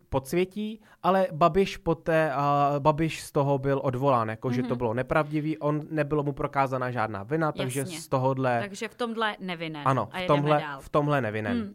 [0.08, 4.52] podsvětí, ale Babiš poté, uh, Babiš z toho byl odvolán, jako mm-hmm.
[4.52, 4.78] že to mhm.
[4.78, 7.62] bylo nepravdivý, on nebylo mu prokázána žádná vina, Jasně.
[7.62, 8.60] takže z tohohle...
[8.60, 9.82] Takže v tomhle nevinen.
[9.84, 11.58] Ano, v tomhle, v tomhle nevinen.
[11.58, 11.74] Mm.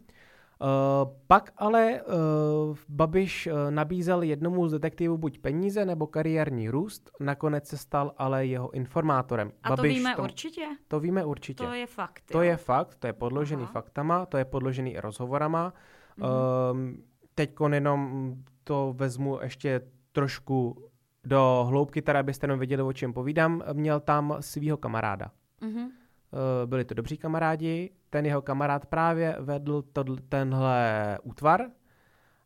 [0.60, 7.10] Uh, pak ale uh, Babiš uh, nabízel jednomu z detektivů buď peníze nebo kariérní růst,
[7.20, 9.52] nakonec se stal ale jeho informátorem.
[9.62, 10.66] A Babiš to víme určitě?
[10.88, 11.64] To víme určitě.
[11.64, 12.22] To je fakt.
[12.32, 12.50] To jo.
[12.50, 13.72] je fakt, to je podložený Aha.
[13.72, 15.72] faktama, to je podložený i rozhovorama.
[16.16, 16.28] Mhm.
[16.28, 16.94] Uh,
[17.34, 19.80] Teď jenom to vezmu ještě
[20.12, 20.88] trošku
[21.24, 23.62] do hloubky, teda abyste jenom věděli, o čem povídám.
[23.72, 25.30] Měl tam svého kamaráda.
[25.60, 25.90] Mhm.
[26.32, 31.70] Eh, byli to dobří kamarádi, ten jeho kamarád právě vedl to, tenhle útvar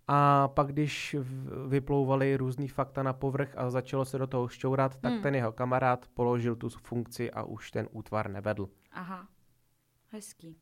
[0.09, 1.16] a pak když
[1.68, 5.22] vyplouvali různý fakta na povrch a začalo se do toho šťourat, tak hmm.
[5.22, 8.68] ten jeho kamarád položil tu funkci a už ten útvar nevedl.
[8.92, 9.28] Aha,
[10.09, 10.56] hezký.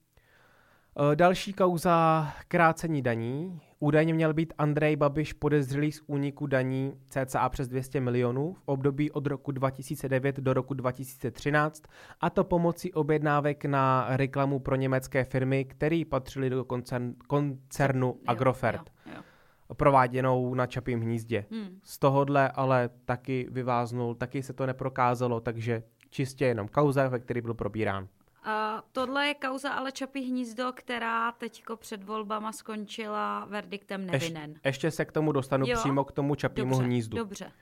[1.01, 3.61] Eh, další kauza krácení daní.
[3.81, 9.11] Údajně měl být Andrej Babiš podezřelý z úniku daní cca přes 200 milionů v období
[9.11, 11.83] od roku 2009 do roku 2013
[12.21, 18.17] a to pomocí objednávek na reklamu pro německé firmy, které patřily do koncern, koncernu jo,
[18.27, 18.91] Agrofert.
[19.07, 19.75] Jo, jo.
[19.75, 21.45] prováděnou na Čapím hnízdě.
[21.51, 21.81] Hmm.
[21.83, 27.41] Z tohohle ale taky vyváznul, taky se to neprokázalo, takže čistě jenom kauza, ve který
[27.41, 28.09] byl probírán.
[28.47, 34.51] Uh, tohle je kauza ale Čapí hnízdo, která teďko před volbama skončila verdiktem nevinen.
[34.51, 35.79] Ješ, ještě se k tomu dostanu jo?
[35.79, 37.17] přímo k tomu Čapímu dobře, hnízdu.
[37.17, 37.53] Dobře,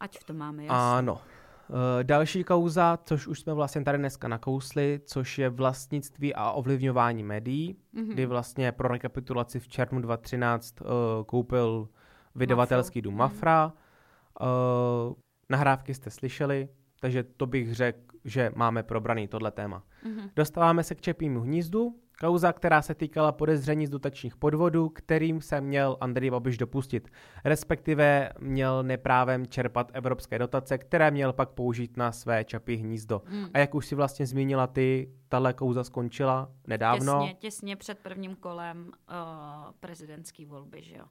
[0.00, 0.78] ať v tom máme jasný.
[0.78, 1.20] Ano.
[1.68, 7.22] Uh, další kauza, což už jsme vlastně tady dneska nakousli, což je vlastnictví a ovlivňování
[7.22, 8.12] médií, mm-hmm.
[8.12, 11.88] kdy vlastně pro rekapitulaci v červnu 2013 uh, eh, koupil
[12.34, 13.68] vydavatelský dům Mafra.
[13.68, 15.08] Mm-hmm.
[15.08, 15.14] Uh,
[15.48, 16.68] nahrávky jste slyšeli,
[17.00, 19.82] takže to bych řekl že máme probraný tohle téma.
[20.04, 20.30] Mm-hmm.
[20.36, 25.60] Dostáváme se k Čepímu hnízdu, kauza, která se týkala podezření z dotačních podvodů, kterým se
[25.60, 27.08] měl Andrej Babiš dopustit.
[27.44, 33.22] Respektive měl neprávem čerpat evropské dotace, které měl pak použít na své Čapí hnízdo.
[33.28, 33.46] Mm.
[33.54, 37.20] A jak už si vlastně zmínila ty, tahle kauza skončila nedávno.
[37.20, 41.04] Těsně, těsně před prvním kolem uh, prezidentské volby, že jo.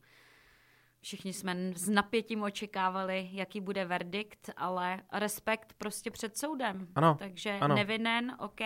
[1.04, 6.88] Všichni jsme s napětím očekávali, jaký bude verdikt, ale respekt prostě před soudem.
[6.96, 7.76] Ano, Takže ano.
[7.76, 8.60] nevinen, OK,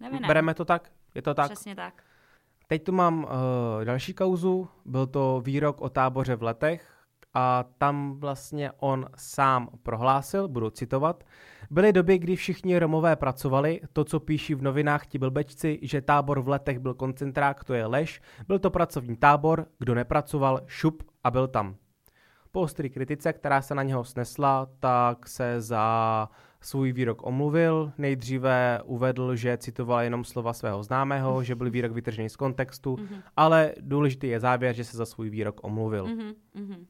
[0.00, 0.26] nevinen.
[0.26, 1.50] Bereme to tak, je to tak.
[1.50, 2.02] Přesně tak.
[2.66, 3.30] Teď tu mám uh,
[3.84, 6.96] další kauzu, byl to výrok o táboře v letech
[7.34, 11.24] a tam vlastně on sám prohlásil, budu citovat,
[11.70, 16.40] byly doby, kdy všichni Romové pracovali, to, co píší v novinách ti blbečci, že tábor
[16.40, 21.30] v letech byl koncentrák, to je lež, byl to pracovní tábor, kdo nepracoval, šup a
[21.30, 21.76] byl tam.
[22.52, 26.28] Po ostrý kritice, která se na něho snesla, tak se za
[26.60, 27.92] svůj výrok omluvil.
[27.98, 33.22] Nejdříve uvedl, že citoval jenom slova svého známého, že byl výrok vytržený z kontextu, mm-hmm.
[33.36, 36.06] ale důležitý je závěr, že se za svůj výrok omluvil.
[36.06, 36.86] Mm-hmm.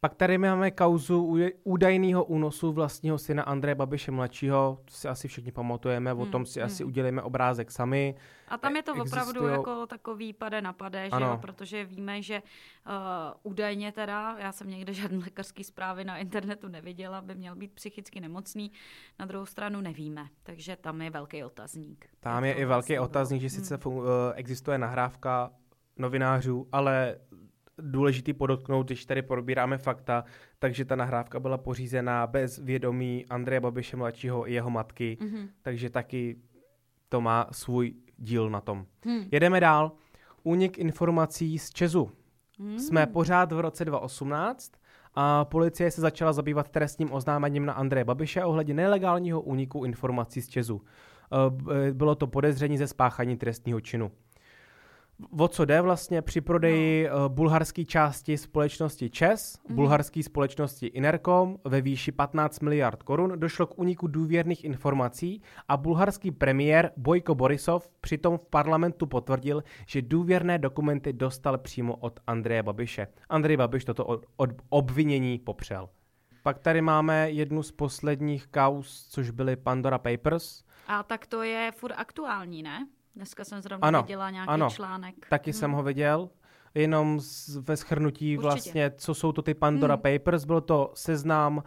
[0.00, 5.52] Pak tady máme kauzu údajného únosu vlastního syna Andreje Babiše mladšího, to si asi všichni
[5.52, 6.66] pamatujeme, hmm, o tom si hmm.
[6.66, 8.14] asi udělíme obrázek sami.
[8.48, 9.22] A tam je to Existují...
[9.22, 11.38] opravdu jako takový pade na pade, že jo?
[11.40, 17.20] protože víme, že uh, údajně teda, já jsem někde žádné lékařské zprávy na internetu neviděla,
[17.20, 18.72] by měl být psychicky nemocný,
[19.18, 22.06] na druhou stranu nevíme, takže tam je velký otazník.
[22.20, 23.96] Tam je i velký vlastně otazník, že sice hmm.
[23.96, 24.04] uh,
[24.34, 25.50] existuje nahrávka
[25.98, 27.16] novinářů, ale
[27.78, 30.24] důležitý podotknout, když tady probíráme fakta,
[30.58, 35.48] takže ta nahrávka byla pořízená bez vědomí Andreje Babiše mladšího i jeho matky, mm-hmm.
[35.62, 36.36] takže taky
[37.08, 38.86] to má svůj díl na tom.
[39.04, 39.28] Hmm.
[39.32, 39.92] Jedeme dál.
[40.42, 42.10] Únik informací z Česu.
[42.58, 42.78] Hmm.
[42.78, 44.72] Jsme pořád v roce 2018
[45.14, 50.48] a policie se začala zabývat trestním oznámením na Andreje Babiše ohledně nelegálního úniku informací z
[50.48, 50.82] Česu.
[51.32, 54.12] Eh, bylo to podezření ze spáchání trestního činu
[55.38, 57.28] o co jde vlastně při prodeji no.
[57.28, 59.76] bulharské části společnosti ČES, mm.
[59.76, 66.30] bulharské společnosti Inercom ve výši 15 miliard korun došlo k uniku důvěrných informací a bulharský
[66.30, 73.06] premiér Bojko Borisov přitom v parlamentu potvrdil, že důvěrné dokumenty dostal přímo od Andreje Babiše.
[73.28, 75.88] Andrej Babiš toto od, od obvinění popřel.
[76.42, 80.64] Pak tady máme jednu z posledních kaus, což byly Pandora Papers.
[80.86, 82.86] A tak to je furt aktuální, ne?
[83.16, 85.14] Dneska jsem zrovna ano, viděla nějaký ano, článek.
[85.30, 85.58] taky hmm.
[85.58, 86.28] jsem ho viděl.
[86.74, 88.48] Jenom z, ve schrnutí Určitě.
[88.48, 90.02] vlastně, co jsou to ty Pandora hmm.
[90.02, 90.44] Papers.
[90.44, 91.62] Byl to seznam uh,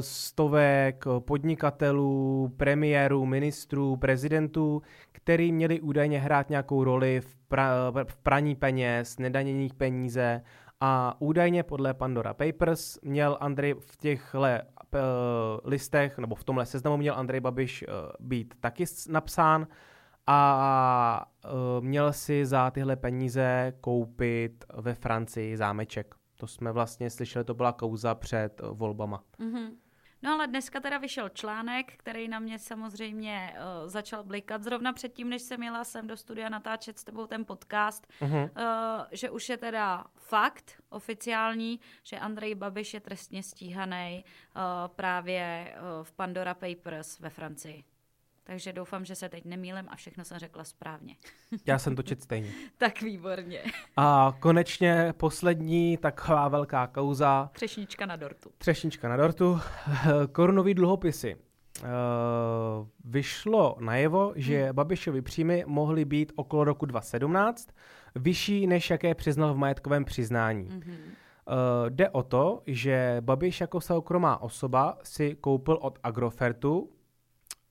[0.00, 8.54] stovek podnikatelů, premiérů, ministrů, prezidentů, který měli údajně hrát nějakou roli v, pra, v praní
[8.54, 10.42] peněz, nedaněních peníze
[10.80, 14.48] a údajně podle Pandora Papers měl Andrej v těchto uh,
[15.64, 19.66] listech, nebo v tomhle seznamu měl Andrej Babiš uh, být taky napsán
[20.26, 26.14] a uh, měl si za tyhle peníze koupit ve Francii zámeček.
[26.36, 29.24] To jsme vlastně slyšeli, to byla kauza před volbama.
[29.38, 29.70] Mm-hmm.
[30.24, 35.28] No ale dneska teda vyšel článek, který na mě samozřejmě uh, začal blikat zrovna předtím,
[35.28, 38.42] než jsem jela sem do studia natáčet s tebou ten podcast, uh-huh.
[38.42, 44.62] uh, že už je teda fakt oficiální, že Andrej Babiš je trestně stíhaný uh,
[44.96, 47.84] právě uh, v Pandora Papers ve Francii.
[48.44, 51.16] Takže doufám, že se teď nemýlím a všechno jsem řekla správně.
[51.66, 52.50] Já jsem to čet stejně.
[52.78, 53.62] tak výborně.
[53.96, 57.50] A konečně poslední taková velká kauza.
[57.52, 58.50] Třešnička na dortu.
[58.58, 59.60] Třešnička na dortu.
[60.32, 61.36] Korunový dluhopisy.
[61.82, 61.88] Uh,
[63.04, 64.74] vyšlo najevo, že hmm.
[64.74, 67.68] Babišovi příjmy mohly být okolo roku 2017
[68.14, 70.68] vyšší, než jaké přiznal v majetkovém přiznání.
[70.70, 70.82] Hmm.
[70.82, 76.90] Uh, jde o to, že Babiš jako soukromá osoba si koupil od Agrofertu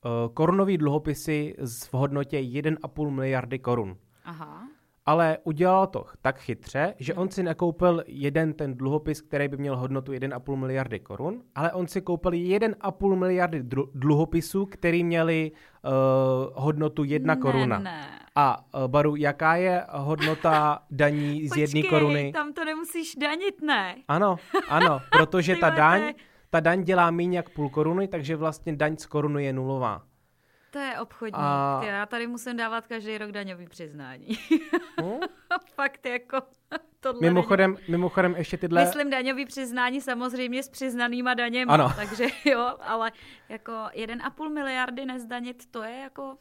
[0.05, 3.97] Eh, korunový dluhopisy v hodnotě 1,5 miliardy korun.
[4.25, 4.67] Aha.
[5.05, 9.77] Ale udělal to tak chytře, že on si nekoupil jeden ten dluhopis, který by měl
[9.77, 15.51] hodnotu 1,5 miliardy korun, ale on si koupil 1,5 miliardy dluhopisů, který měli
[15.83, 15.91] uh,
[16.53, 17.79] hodnotu 1 ne, koruna.
[17.79, 18.19] Ne.
[18.35, 22.31] A uh, Baru, jaká je hodnota daní z jedné koruny?
[22.31, 23.95] tam to nemusíš danit, ne?
[24.07, 24.35] Ano,
[24.69, 26.13] ano, protože ta daň
[26.51, 30.03] ta daň dělá méně jak půl koruny, takže vlastně daň z koruny je nulová.
[30.71, 31.35] To je obchodník.
[31.37, 31.81] A...
[31.83, 34.27] Já tady musím dávat každý rok daňový přiznání.
[34.99, 35.19] Hmm?
[35.75, 36.37] Fakt jako
[36.99, 37.85] tohle mimochodem, není...
[37.89, 38.83] mimochodem ještě tyhle...
[38.83, 41.69] Myslím daňový přiznání samozřejmě s přiznanýma daněmi.
[41.69, 41.91] Ano.
[41.95, 43.11] Takže jo, ale
[43.49, 46.37] jako 1,5 miliardy nezdanit, to je jako...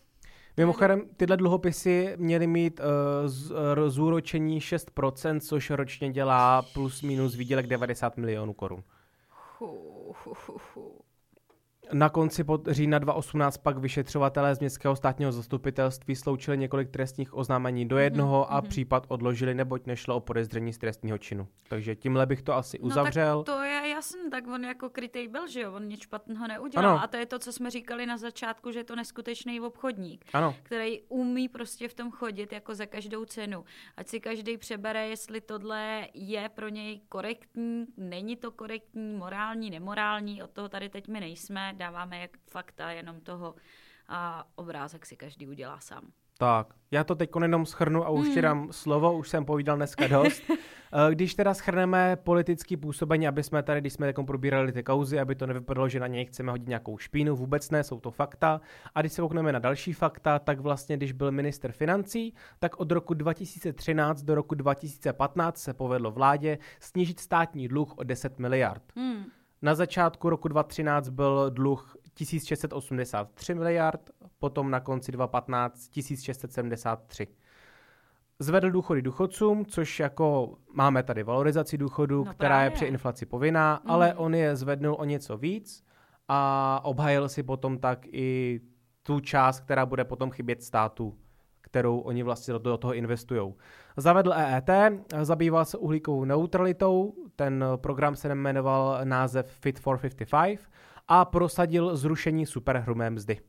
[0.57, 2.87] Mimochodem, tyhle dluhopisy měly mít uh,
[3.29, 8.83] z, uh, zúročení 6%, což ročně dělá plus minus výdělek 90 milionů korun.
[9.61, 11.00] 呼呼呼呼。
[11.93, 17.99] Na konci pod října 2018 pak vyšetřovatelé z městského státního zastupitelství sloučili několik trestních oznámení do
[17.99, 18.57] jednoho mm-hmm.
[18.57, 18.69] a mhm.
[18.69, 21.49] případ odložili, neboť nešlo o podezření z trestního činu.
[21.69, 23.37] Takže tímhle bych to asi uzavřel.
[23.37, 26.49] No, tak to je jasný, tak on jako krytej byl, že jo, on nic špatného
[26.49, 26.91] neudělal.
[26.91, 27.03] Ano.
[27.03, 30.55] A to je to, co jsme říkali na začátku, že je to neskutečný obchodník, ano.
[30.63, 33.65] který umí prostě v tom chodit jako za každou cenu.
[33.97, 40.43] Ať si každý přebere, jestli tohle je pro něj korektní, není to korektní, morální, nemorální,
[40.43, 43.55] od toho tady teď my nejsme, dáváme jak fakta jenom toho
[44.09, 46.13] a obrázek si každý udělá sám.
[46.39, 48.35] Tak, já to teď jenom schrnu a už hmm.
[48.35, 50.43] ti dám slovo, už jsem povídal dneska dost.
[50.93, 55.21] Eh, když teda schrneme politický působení, aby jsme tady, když jsme jako probírali ty kauzy,
[55.21, 58.61] aby to nevypadalo, že na něj chceme hodit nějakou špínu, vůbec ne, jsou to fakta.
[58.95, 62.93] A když se koukneme na další fakta, tak vlastně, když byl minister financí, tak od
[62.93, 68.83] roku 2013 do roku 2015 se povedlo vládě snížit státní dluh o 10 miliard.
[68.97, 69.25] Hmm.
[69.63, 77.27] Na začátku roku 2013 byl dluh 1683 miliard, potom na konci 2015 1673.
[78.39, 82.67] Zvedl důchody důchodcům, což jako máme tady valorizaci důchodu, no která právě.
[82.67, 83.91] je při inflaci povinná, mm.
[83.91, 85.85] ale on je zvednul o něco víc
[86.29, 88.61] a obhajil si potom tak i
[89.03, 91.19] tu část, která bude potom chybět státu,
[91.71, 93.55] kterou oni vlastně do toho investují.
[93.97, 94.71] Zavedl EET,
[95.23, 100.61] zabýval se uhlíkovou neutralitou, ten program se jmenoval název Fit for 55
[101.09, 103.41] a prosadil zrušení superhrumé mzdy.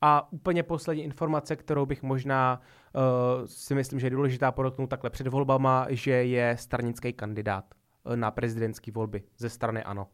[0.00, 2.60] A úplně poslední informace, kterou bych možná
[2.94, 3.02] uh,
[3.46, 7.64] si myslím, že je důležitá podotknout takhle před volbama, že je stranický kandidát
[8.04, 10.08] uh, na prezidentské volby ze strany ANO.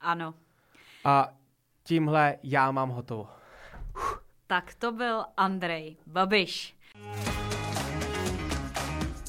[0.00, 0.34] Ano.
[1.04, 1.28] A
[1.82, 3.28] tímhle já mám hotovo.
[4.50, 6.74] Tak to byl Andrej Babiš.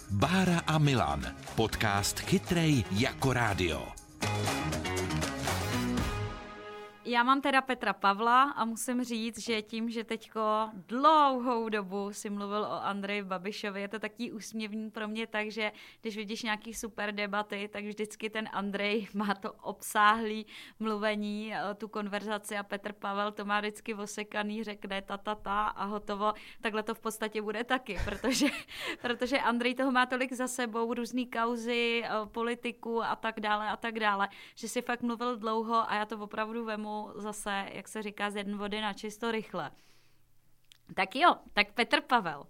[0.09, 1.36] Bára a Milan.
[1.55, 4.00] Podcast chytrej jako rádio.
[7.12, 12.30] Já mám teda Petra Pavla a musím říct, že tím, že teďko dlouhou dobu si
[12.30, 17.12] mluvil o Andreji Babišovi, je to taký úsměvný pro mě, takže když vidíš nějaký super
[17.12, 20.45] debaty, tak vždycky ten Andrej má to obsáhlý
[20.80, 25.66] mluvení, eh, tu konverzaci a Petr Pavel to má vždycky osekaný, řekne ta, ta, ta
[25.66, 26.34] a hotovo.
[26.62, 28.47] Takhle to v podstatě bude taky, protože,
[29.01, 33.78] protože Andrej toho má tolik za sebou, různý kauzy, eh, politiku a tak dále a
[33.78, 38.01] tak dále, že si fakt mluvil dlouho a já to opravdu vemu zase, jak se
[38.01, 39.71] říká, z jedné vody na čisto rychle.
[40.95, 42.47] Tak jo, tak Petr Pavel.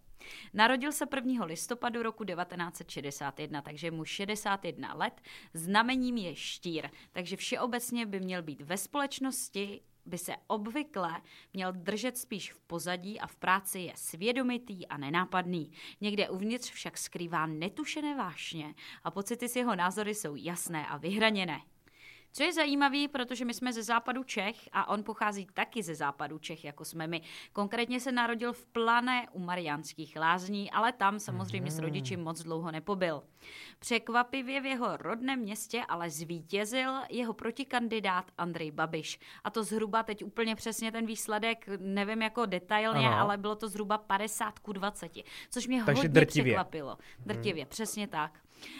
[0.53, 1.45] Narodil se 1.
[1.45, 5.21] listopadu roku 1961, takže mu 61 let.
[5.53, 11.21] Znamením je štír, takže všeobecně by měl být ve společnosti, by se obvykle
[11.53, 15.71] měl držet spíš v pozadí a v práci je svědomitý a nenápadný.
[16.01, 21.61] Někde uvnitř však skrývá netušené vášně a pocity s jeho názory jsou jasné a vyhraněné.
[22.33, 26.39] Co je zajímavé, protože my jsme ze západu Čech a on pochází taky ze západu
[26.39, 27.21] Čech, jako jsme my.
[27.53, 31.83] Konkrétně se narodil v Plané u Mariánských lázní, ale tam samozřejmě s mhm.
[31.83, 33.23] rodiči moc dlouho nepobyl.
[33.79, 39.19] Překvapivě v jeho rodném městě ale zvítězil jeho protikandidát Andrej Babiš.
[39.43, 43.17] A to zhruba teď úplně přesně ten výsledek, nevím jako detailně, ano.
[43.17, 45.11] ale bylo to zhruba 50 ku 20,
[45.49, 46.53] což mě Takže hodně drtivě.
[46.53, 46.97] překvapilo.
[47.25, 47.69] Drtivě, hmm.
[47.69, 48.39] přesně tak.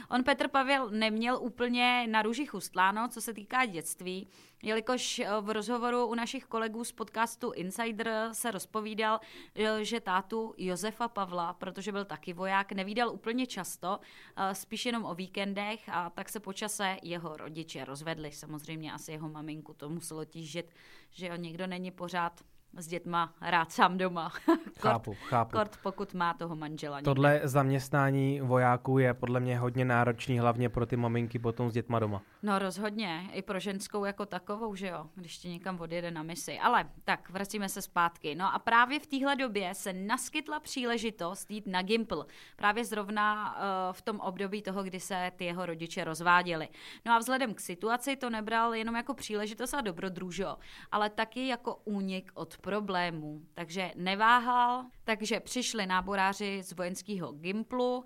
[0.10, 4.28] On Petr Pavel neměl úplně na růži chustláno, co se týká dětství,
[4.64, 9.20] jelikož eh, v rozhovoru u našich kolegů z podcastu Insider se rozpovídal,
[9.56, 14.00] eh, že tátu Josefa Pavla, protože byl taky voják, nevídal úplně často,
[14.36, 18.32] eh, spíš jenom o víkendech a tak se počase jeho rodiče rozvedli.
[18.32, 20.76] Samozřejmě asi jeho maminku to muselo tížit,
[21.12, 22.42] že on někdo není pořád
[22.78, 24.30] s dětma rád sám doma.
[24.80, 25.52] chápu, kort, chápu.
[25.52, 26.98] Kort, pokud má toho manžela.
[26.98, 27.06] Někde.
[27.06, 32.00] Tohle zaměstnání vojáků je podle mě hodně náročný, hlavně pro ty maminky potom s dětma
[32.00, 32.22] doma.
[32.44, 36.60] No rozhodně, i pro ženskou jako takovou, že jo, když ti někam odjede na misi.
[36.60, 38.36] Ale tak, vracíme se zpátky.
[38.36, 42.26] No a právě v téhle době se naskytla příležitost jít na Gimple.
[42.56, 46.70] Právě zrovna uh, v tom období toho, kdy se ty jeho rodiče rozváděli.
[47.06, 50.58] No a vzhledem k situaci to nebral jenom jako příležitost a dobrodružo,
[50.92, 53.42] ale taky jako únik od problémů.
[53.54, 58.06] Takže neváhal, takže přišli náboráři z vojenského Gimplu,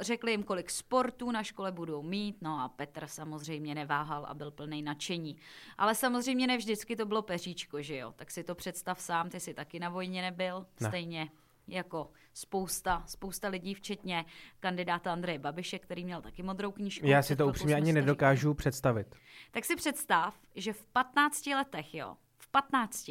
[0.00, 4.50] řekli jim, kolik sportů na škole budou mít, no a Petr samozřejmě neváhal a byl
[4.50, 5.36] plný nadšení.
[5.78, 8.12] Ale samozřejmě ne vždycky to bylo peříčko, že jo?
[8.16, 10.88] Tak si to představ sám, ty jsi taky na vojně nebyl, ne.
[10.88, 11.30] stejně
[11.68, 14.24] jako spousta, spousta lidí, včetně
[14.60, 17.06] kandidáta Andreje Babiše, který měl taky modrou knížku.
[17.06, 19.14] Já si to upřímně ani nedokážu představit.
[19.50, 23.10] Tak si představ, že v 15 letech, jo, v 15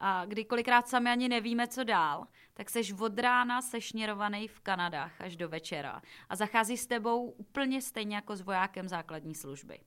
[0.00, 2.26] a kdy kolikrát sami ani nevíme, co dál,
[2.60, 7.82] tak seš od rána sešněrovaný v Kanadách až do večera a zachází s tebou úplně
[7.82, 9.80] stejně jako s vojákem základní služby.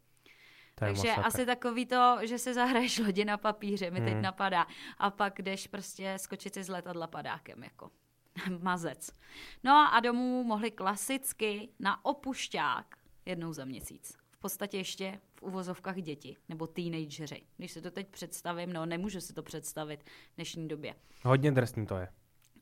[0.75, 4.07] Takže asi takový to, že si zahraješ lodi na papíře, mi hmm.
[4.07, 4.67] teď napadá.
[4.97, 7.91] A pak jdeš prostě skočit si z letadla padákem, jako
[8.61, 9.11] mazec.
[9.63, 12.95] No a domů mohli klasicky na opušťák
[13.25, 17.41] jednou za měsíc podstatě ještě v uvozovkách děti nebo teenageři.
[17.57, 20.95] Když si to teď představím, no nemůžu si to představit v dnešní době.
[21.23, 22.07] Hodně drsný to je.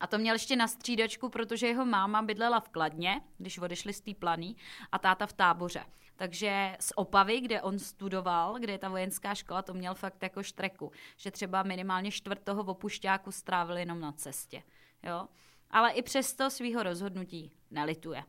[0.02, 4.02] A to měl ještě na střídačku, protože jeho máma bydlela v Kladně, když odešli z
[4.02, 4.58] té planý,
[4.92, 5.86] a táta v táboře.
[6.16, 10.44] Takže z Opavy, kde on studoval, kde je ta vojenská škola, to měl fakt jako
[10.44, 14.64] štreku, že třeba minimálně čtvrt toho opušťáku strávil jenom na cestě.
[15.04, 15.28] Jo?
[15.70, 18.24] Ale i přesto svého rozhodnutí nelituje.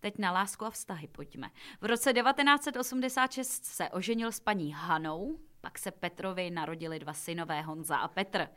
[0.00, 1.50] Teď na lásku a vztahy pojďme.
[1.80, 7.96] V roce 1986 se oženil s paní Hanou, pak se Petrovi narodili dva synové Honza
[7.96, 8.48] a Petr.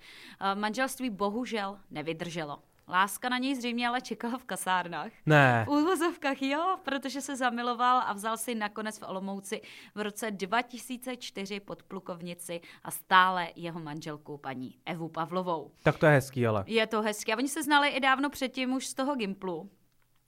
[0.54, 2.60] Manželství bohužel nevydrželo.
[2.88, 5.12] Láska na něj zřejmě ale čekala v kasárnách.
[5.26, 5.66] Ne.
[5.68, 9.62] V úvozovkách jo, protože se zamiloval a vzal si nakonec v Olomouci
[9.96, 15.72] v roce 2004 pod plukovnici a stále jeho manželku paní Evu Pavlovou.
[15.84, 16.64] Tak to je hezký, ale.
[16.68, 17.34] Je to hezký.
[17.34, 19.60] A oni se znali i dávno předtím už z toho Gimplu.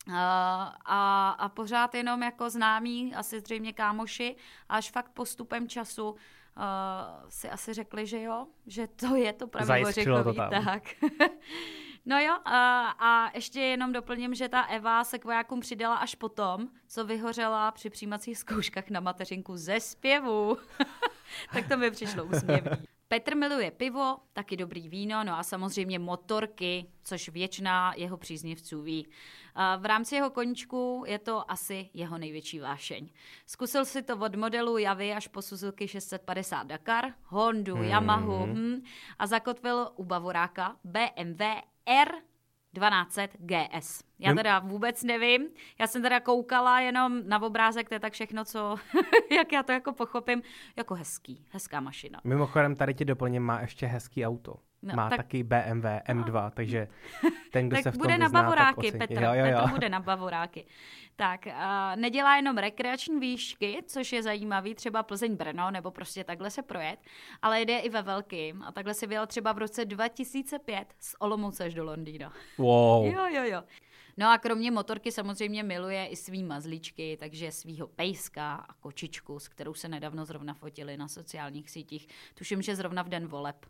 [0.07, 0.13] Uh,
[0.85, 4.35] a, a pořád jenom jako známí, asi zřejmě kámoši,
[4.69, 6.17] až fakt postupem času uh,
[7.29, 9.83] si asi řekli, že jo, že to je to pravý
[10.23, 10.65] to tam.
[10.65, 10.83] tak.
[12.05, 16.15] no jo, a, a ještě jenom doplním, že ta Eva se k vojákům přidala až
[16.15, 20.57] potom, co vyhořela při přijímacích zkouškách na mateřinku ze zpěvu.
[21.53, 22.87] tak to mi přišlo úsměvný.
[23.11, 29.07] Petr miluje pivo, taky dobrý víno, no a samozřejmě motorky, což většina jeho příznivců ví.
[29.77, 33.09] V rámci jeho koníčku je to asi jeho největší vášeň.
[33.45, 37.83] Zkusil si to od modelu Javy až po Suzuki 650 Dakar, Hondu, hmm.
[37.83, 38.83] Yamahu hm,
[39.19, 41.43] a zakotvil u Bavoráka BMW
[41.85, 42.11] R
[42.73, 44.03] 1200 GS.
[44.19, 45.47] Já teda vůbec nevím.
[45.79, 48.75] Já jsem teda koukala jenom na obrázek, to je tak všechno, co,
[49.37, 50.41] jak já to jako pochopím,
[50.75, 52.21] jako hezký, hezká mašina.
[52.23, 54.70] Mimochodem tady ti doplním, má ještě hezký auto.
[54.83, 55.17] No, má tak...
[55.17, 56.51] taky BMW M2, no.
[56.53, 56.87] takže
[57.51, 59.57] ten, kdo tak se v tom bude vyzná, na bavoráky, tak Petr, jo, jo, jo.
[59.59, 60.65] Petr bude na bavoráky.
[61.15, 61.51] Tak, uh,
[61.95, 66.99] nedělá jenom rekreační výšky, což je zajímavý, třeba Plzeň Brno, nebo prostě takhle se projet,
[67.41, 68.63] ale jde i ve velkým.
[68.63, 72.33] A takhle se vyjel třeba v roce 2005 z Olomouce až do Londýna.
[72.57, 73.05] Wow.
[73.05, 73.63] jo, jo, jo.
[74.17, 79.47] No a kromě motorky samozřejmě miluje i svý mazlíčky, takže svýho pejska a kočičku, s
[79.47, 82.07] kterou se nedávno zrovna fotili na sociálních sítích.
[82.33, 83.65] Tuším, že zrovna v den voleb.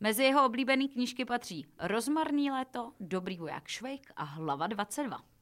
[0.00, 5.37] Mezi jeho oblíbené knížky patří Rozmarný léto, Dobrý voják Švejk a Hlava 22.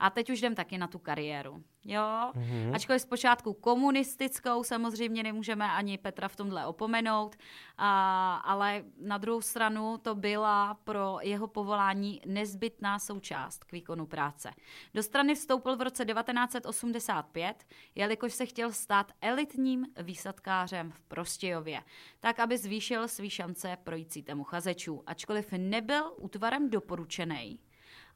[0.00, 1.62] A teď už jdem taky na tu kariéru.
[1.84, 2.74] Jo, mm-hmm.
[2.74, 7.36] ačkoliv zpočátku komunistickou, samozřejmě nemůžeme ani Petra v tomhle opomenout,
[7.78, 14.50] a, ale na druhou stranu to byla pro jeho povolání nezbytná součást k výkonu práce.
[14.94, 21.82] Do strany vstoupil v roce 1985, jelikož se chtěl stát elitním výsadkářem v Prostějově,
[22.20, 27.58] tak aby zvýšil svý šance projící temu chazečů, ačkoliv nebyl útvarem doporučený,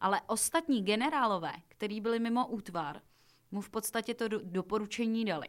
[0.04, 3.00] ale ostatní generálové, kteří byli mimo útvar,
[3.50, 5.48] mu v podstatě to do, doporučení dali.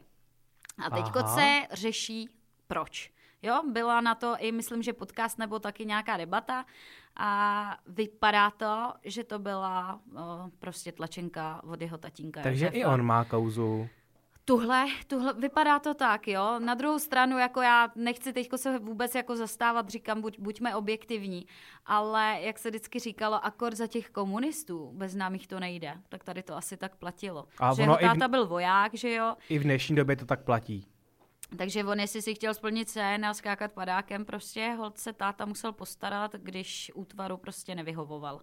[0.85, 2.29] A teď se řeší,
[2.67, 3.13] proč.
[3.41, 6.65] Jo, byla na to i, myslím, že podcast nebo taky nějaká debata
[7.15, 12.41] a vypadá to, že to byla o, prostě tlačenka od jeho tatínka.
[12.41, 13.89] Takže i on má kauzu.
[14.47, 16.59] Tuhle, tuhle, vypadá to tak, jo.
[16.59, 21.47] Na druhou stranu, jako já nechci teď se vůbec jako zastávat, říkám, buď, buďme objektivní,
[21.85, 26.43] ale jak se vždycky říkalo, akor za těch komunistů, bez námých to nejde, tak tady
[26.43, 27.47] to asi tak platilo.
[27.59, 28.29] A že ono táta v...
[28.29, 29.35] byl voják, že jo.
[29.49, 30.87] I v dnešní době to tak platí.
[31.57, 36.33] Takže on, jestli si chtěl splnit sen a skákat padákem, prostě holce táta musel postarat,
[36.33, 38.41] když útvaru prostě nevyhovoval.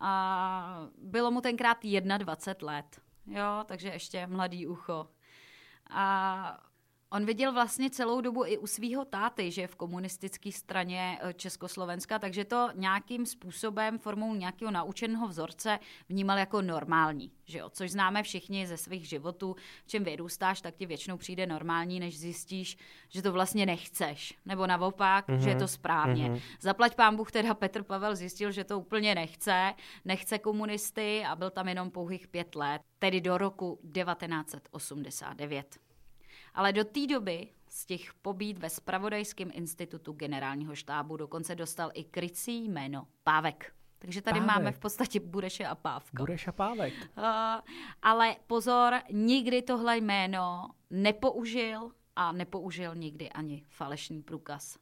[0.00, 1.78] A bylo mu tenkrát
[2.18, 5.06] 21 let, jo, takže ještě mladý ucho.
[5.88, 6.67] 啊呃
[7.10, 11.34] On viděl vlastně celou dobu i u svého táty, že je v komunistické straně eh,
[11.34, 15.78] Československa, takže to nějakým způsobem, formou nějakého naučeného vzorce
[16.08, 17.70] vnímal jako normální, že jo?
[17.70, 19.56] což známe všichni ze svých životů.
[19.86, 22.76] Čím vyrůstáš, tak ti většinou přijde normální, než zjistíš,
[23.08, 25.38] že to vlastně nechceš, nebo naopak, mm-hmm.
[25.38, 25.68] že je to mhm.
[25.68, 26.30] správně.
[26.30, 26.40] Mm-hmm.
[26.60, 31.50] Zaplať pán Bůh, teda Petr Pavel zjistil, že to úplně nechce, nechce komunisty a byl
[31.50, 35.87] tam jenom pouhých pět let, tedy do roku 1989.
[36.54, 42.04] Ale do té doby z těch pobít ve Spravodajském institutu generálního štábu dokonce dostal i
[42.04, 43.72] krycí jméno Pávek.
[43.98, 44.56] Takže tady Pávek.
[44.56, 46.22] máme v podstatě Bureše a Pávka.
[46.22, 46.94] Bureš a Pávek.
[46.94, 47.24] Uh,
[48.02, 54.78] ale pozor, nikdy tohle jméno nepoužil a nepoužil nikdy ani falešný průkaz.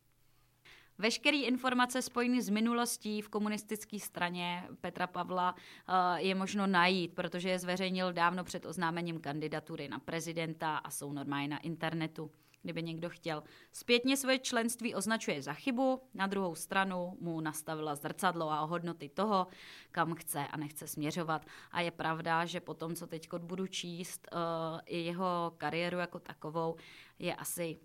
[0.98, 7.48] Veškeré informace spojené s minulostí v komunistické straně Petra Pavla eh, je možno najít, protože
[7.48, 12.30] je zveřejnil dávno před oznámením kandidatury na prezidenta a jsou normálně na internetu
[12.66, 13.42] kdyby někdo chtěl.
[13.72, 19.46] Zpětně svoje členství označuje za chybu, na druhou stranu mu nastavila zrcadlo a hodnoty toho,
[19.90, 21.46] kam chce a nechce směřovat.
[21.70, 24.38] A je pravda, že po tom, co teď budu číst, uh,
[24.86, 26.76] i jeho kariéru jako takovou,
[27.18, 27.78] je asi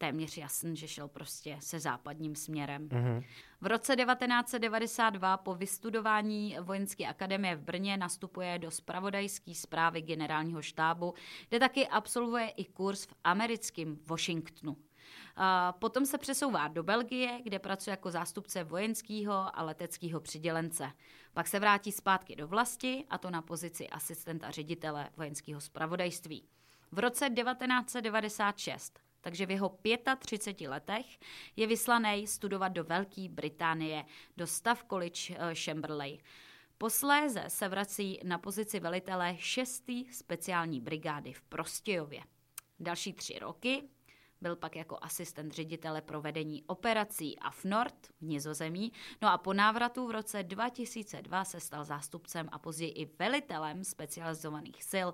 [0.00, 2.88] téměř jasný, že šel prostě se západním směrem.
[2.88, 3.24] Mm-hmm.
[3.60, 11.14] V roce 1992 po vystudování vojenské akademie v Brně nastupuje do spravodajské zprávy generálního štábu,
[11.48, 14.76] kde taky absolvuje i kurz v americkém Washingtonu.
[15.36, 20.92] A potom se přesouvá do Belgie, kde pracuje jako zástupce vojenského a leteckého přidělence.
[21.32, 26.48] Pak se vrátí zpátky do vlasti, a to na pozici asistenta ředitele vojenského spravodajství.
[26.92, 29.78] V roce 1996 takže v jeho
[30.18, 31.18] 35 letech
[31.56, 34.04] je vyslaný studovat do Velké Británie,
[34.36, 36.18] do Staff College eh, Chamberlain.
[36.78, 39.84] Posléze se vrací na pozici velitele 6.
[40.10, 42.20] speciální brigády v Prostějově.
[42.80, 43.82] Další tři roky
[44.40, 48.92] byl pak jako asistent ředitele provedení operací AFNORD v Nizozemí,
[49.22, 54.84] no a po návratu v roce 2002 se stal zástupcem a později i velitelem specializovaných
[54.92, 55.08] sil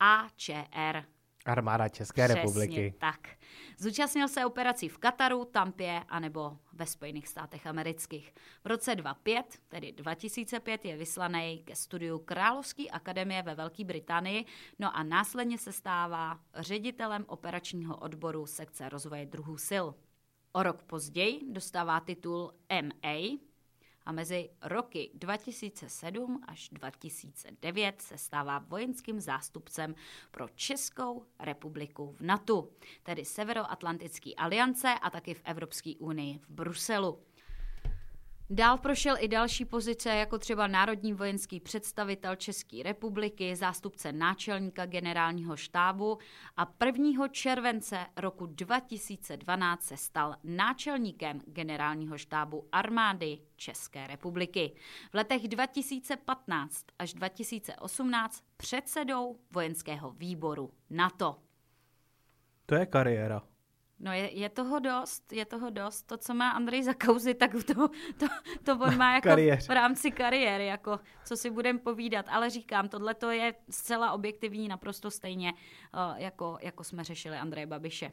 [0.00, 1.04] AČR
[1.48, 2.94] Armáda České Přesně republiky.
[2.98, 3.28] tak.
[3.78, 8.34] Zúčastnil se operací v Kataru, Tampě anebo ve Spojených státech amerických.
[8.64, 14.44] V roce 2005, tedy 2005, je vyslaný ke studiu Královské akademie ve Velké Británii,
[14.78, 19.86] no a následně se stává ředitelem operačního odboru sekce rozvoje druhů sil.
[20.52, 23.38] O rok později dostává titul MA,
[24.08, 29.94] a mezi roky 2007 až 2009 se stává vojenským zástupcem
[30.30, 32.68] pro Českou republiku v NATO,
[33.02, 37.18] tedy Severoatlantické aliance a taky v Evropské unii v Bruselu.
[38.50, 45.56] Dál prošel i další pozice, jako třeba národní vojenský představitel České republiky, zástupce náčelníka generálního
[45.56, 46.18] štábu
[46.56, 47.28] a 1.
[47.28, 54.72] července roku 2012 se stal náčelníkem generálního štábu armády České republiky.
[55.10, 61.36] V letech 2015 až 2018 předsedou vojenského výboru NATO.
[62.66, 63.42] To je kariéra.
[64.00, 66.02] No je, je toho dost, je toho dost.
[66.02, 67.88] To, co má Andrej za kauzy, tak to,
[68.18, 68.26] to,
[68.64, 69.28] to on má jako
[69.66, 72.26] v rámci kariéry, jako co si budem povídat.
[72.28, 77.66] Ale říkám, tohle to je zcela objektivní, naprosto stejně, uh, jako, jako jsme řešili Andreje
[77.66, 78.12] Babiše.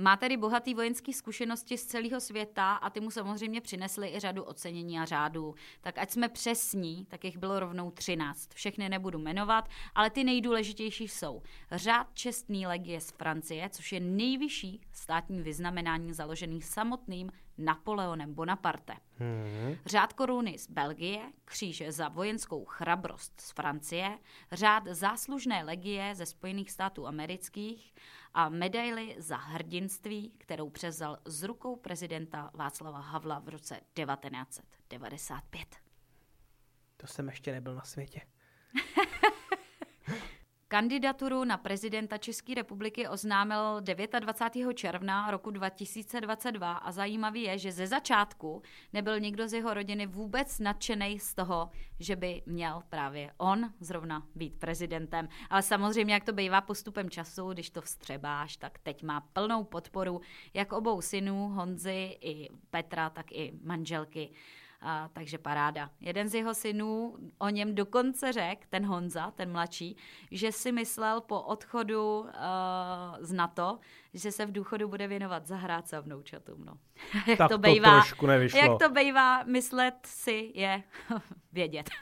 [0.00, 4.42] Má tedy bohatý vojenský zkušenosti z celého světa a ty mu samozřejmě přinesly i řadu
[4.42, 5.54] ocenění a řádů.
[5.80, 8.54] Tak ať jsme přesní, tak jich bylo rovnou 13.
[8.54, 11.42] Všechny nebudu jmenovat, ale ty nejdůležitější jsou
[11.72, 18.94] řád čestný legie z Francie, což je nejvyšší státní vyznamenání založený samotným Napoleonem Bonaparte.
[19.18, 19.76] Hmm.
[19.86, 24.18] Řád koruny z Belgie, kříže za vojenskou chrabrost z Francie,
[24.52, 27.94] řád záslužné legie ze Spojených států amerických
[28.34, 35.76] a medaily za hrdinství, kterou přezal z rukou prezidenta Václava Havla v roce 1995.
[36.96, 38.20] To jsem ještě nebyl na světě.
[40.70, 44.74] Kandidaturu na prezidenta České republiky oznámil 29.
[44.74, 48.62] června roku 2022 a zajímavý je, že ze začátku
[48.92, 54.26] nebyl nikdo z jeho rodiny vůbec nadšený z toho, že by měl právě on zrovna
[54.34, 55.28] být prezidentem.
[55.50, 60.20] Ale samozřejmě, jak to bývá postupem času, když to vstřebáš, tak teď má plnou podporu
[60.54, 64.30] jak obou synů Honzy i Petra, tak i manželky
[64.80, 65.90] a, takže paráda.
[66.00, 69.96] Jeden z jeho synů o něm dokonce řekl, ten Honza, ten mladší,
[70.30, 72.28] že si myslel po odchodu uh,
[73.20, 73.78] z NATO,
[74.14, 76.64] že se v důchodu bude věnovat zahrádce a vnoučatům.
[76.64, 76.78] No.
[77.26, 78.60] jak tak to, bejvá, to trošku nevyšlo.
[78.60, 80.82] Jak to bejvá, myslet si je
[81.52, 81.90] vědět.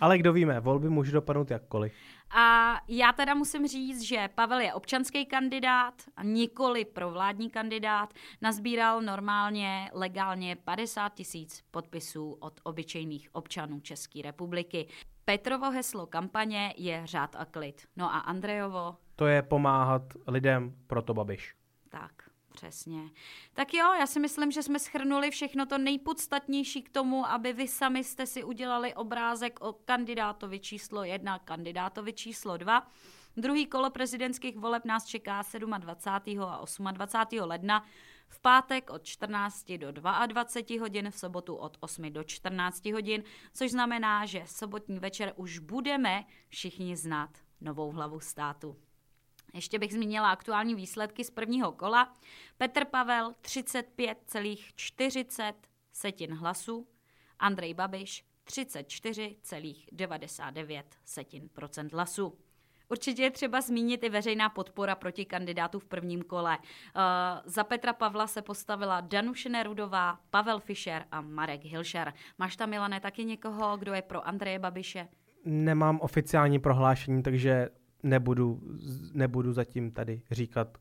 [0.00, 1.92] Ale kdo víme, volby může dopadnout jakkoliv.
[2.30, 8.14] A já teda musím říct, že Pavel je občanský kandidát a nikoli provládní kandidát.
[8.42, 14.88] Nazbíral normálně, legálně 50 tisíc podpisů od obyčejných občanů České republiky.
[15.24, 17.86] Petrovo heslo kampaně je řád a klid.
[17.96, 18.96] No a Andrejovo?
[19.16, 21.54] To je pomáhat lidem, proto Babiš.
[21.88, 22.25] Tak.
[22.56, 23.10] Přesně.
[23.54, 27.68] Tak jo, já si myslím, že jsme schrnuli všechno to nejpodstatnější k tomu, aby vy
[27.68, 32.90] sami jste si udělali obrázek o kandidátovi číslo jedna, kandidátovi číslo dva.
[33.36, 35.42] Druhý kolo prezidentských voleb nás čeká
[35.78, 36.86] 27.
[36.86, 37.38] a 28.
[37.40, 37.86] ledna,
[38.28, 43.70] v pátek od 14 do 22 hodin, v sobotu od 8 do 14 hodin, což
[43.70, 47.30] znamená, že sobotní večer už budeme všichni znát
[47.60, 48.76] novou hlavu státu.
[49.54, 52.14] Ještě bych zmínila aktuální výsledky z prvního kola.
[52.58, 55.54] Petr Pavel 35,40
[55.92, 56.86] setin hlasů,
[57.38, 62.38] Andrej Babiš 34,99 setin procent hlasů.
[62.88, 66.58] Určitě je třeba zmínit i veřejná podpora proti kandidátu v prvním kole.
[66.58, 66.64] Uh,
[67.44, 72.12] za Petra Pavla se postavila Danuše Nerudová, Pavel Fischer a Marek Hilšer.
[72.38, 75.08] Máš tam, Milane, taky někoho, kdo je pro Andreje Babiše?
[75.44, 77.68] Nemám oficiální prohlášení, takže
[78.06, 78.60] nebudu,
[79.12, 80.78] nebudu zatím tady říkat.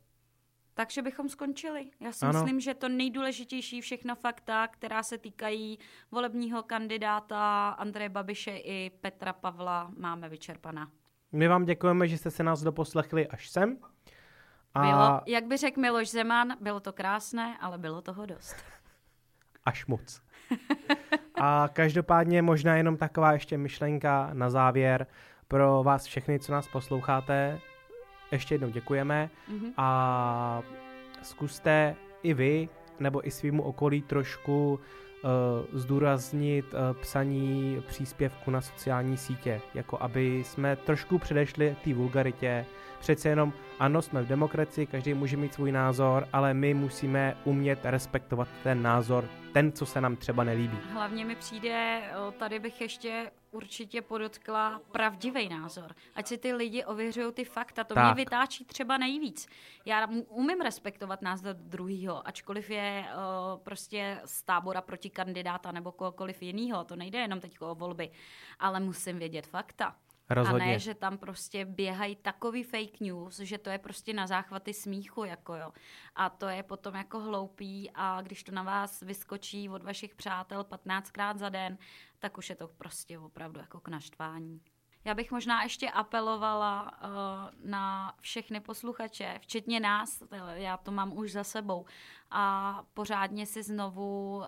[0.74, 1.92] Takže bychom skončili.
[2.00, 2.40] Já si ano.
[2.40, 5.80] myslím, že to nejdůležitější všechna fakta, která se týkají
[6.12, 10.92] volebního kandidáta Andreje Babiše i Petra Pavla, máme vyčerpaná.
[11.32, 13.78] My vám děkujeme, že jste se nás doposlechli až sem.
[14.74, 14.82] A...
[14.82, 18.56] Bylo, jak by řekl Miloš Zeman, bylo to krásné, ale bylo toho dost.
[19.66, 20.22] Až moc.
[21.36, 25.08] A každopádně možná jenom taková ještě myšlenka na závěr
[25.48, 27.60] pro vás všechny, co nás posloucháte.
[28.32, 29.74] Ještě jednou děkujeme mm-hmm.
[29.78, 30.62] a
[31.22, 32.70] zkuste i vy
[33.00, 34.80] nebo i svýmu okolí trošku
[35.24, 42.66] uh, zdůraznit uh, psaní příspěvku na sociální sítě, jako aby jsme trošku předešli té vulgaritě.
[43.00, 47.80] Přece jenom ano, jsme v demokracii, každý může mít svůj názor, ale my musíme umět
[47.84, 50.78] respektovat ten názor, ten, co se nám třeba nelíbí.
[50.93, 52.02] Hlavně mi přijde,
[52.39, 55.95] tady bych ještě určitě podotkla pravdivý názor.
[56.16, 58.06] Ať si ty lidi ověřují ty fakta, to tak.
[58.06, 59.47] mě vytáčí třeba nejvíc.
[59.86, 66.41] Já umím respektovat názor druhýho, ačkoliv je uh, prostě z tábora proti kandidáta nebo kohokoliv
[66.41, 66.84] jiného.
[66.84, 68.12] To nejde jenom teď o volby,
[68.60, 69.95] ale musím vědět fakta.
[70.30, 70.66] Rozhodně.
[70.66, 74.74] A ne, že tam prostě běhají takový fake news, že to je prostě na záchvaty
[74.74, 75.72] smíchu, jako jo.
[76.16, 80.64] A to je potom jako hloupý a když to na vás vyskočí od vašich přátel
[80.64, 81.78] 15krát za den,
[82.20, 84.62] tak už je to prostě opravdu jako k naštvání.
[85.06, 90.24] Já bych možná ještě apelovala uh, na všechny posluchače, včetně nás,
[90.54, 91.86] já to mám už za sebou,
[92.32, 94.46] a pořádně si znovu uh,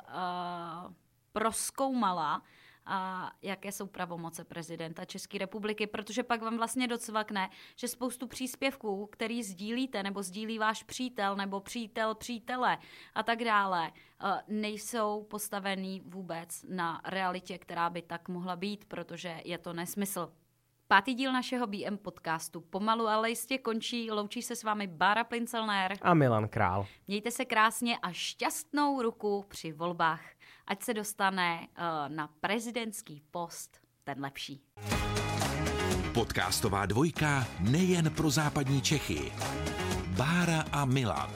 [1.31, 2.41] proskoumala,
[2.87, 9.05] a jaké jsou pravomoce prezidenta České republiky, protože pak vám vlastně docvakne, že spoustu příspěvků,
[9.11, 12.77] který sdílíte, nebo sdílí váš přítel, nebo přítel přítele
[13.13, 19.41] a tak dále, eh, nejsou postavený vůbec na realitě, která by tak mohla být, protože
[19.45, 20.31] je to nesmysl.
[20.89, 24.11] Pátý díl našeho BM podcastu pomalu, ale jistě končí.
[24.11, 26.85] Loučí se s vámi Bára Plincelner a Milan Král.
[27.07, 30.36] Mějte se krásně a šťastnou ruku při volbách
[30.67, 34.61] ať se dostane uh, na prezidentský post ten lepší.
[36.13, 39.31] Podcastová dvojka nejen pro západní Čechy.
[40.07, 41.29] Bára a Milan.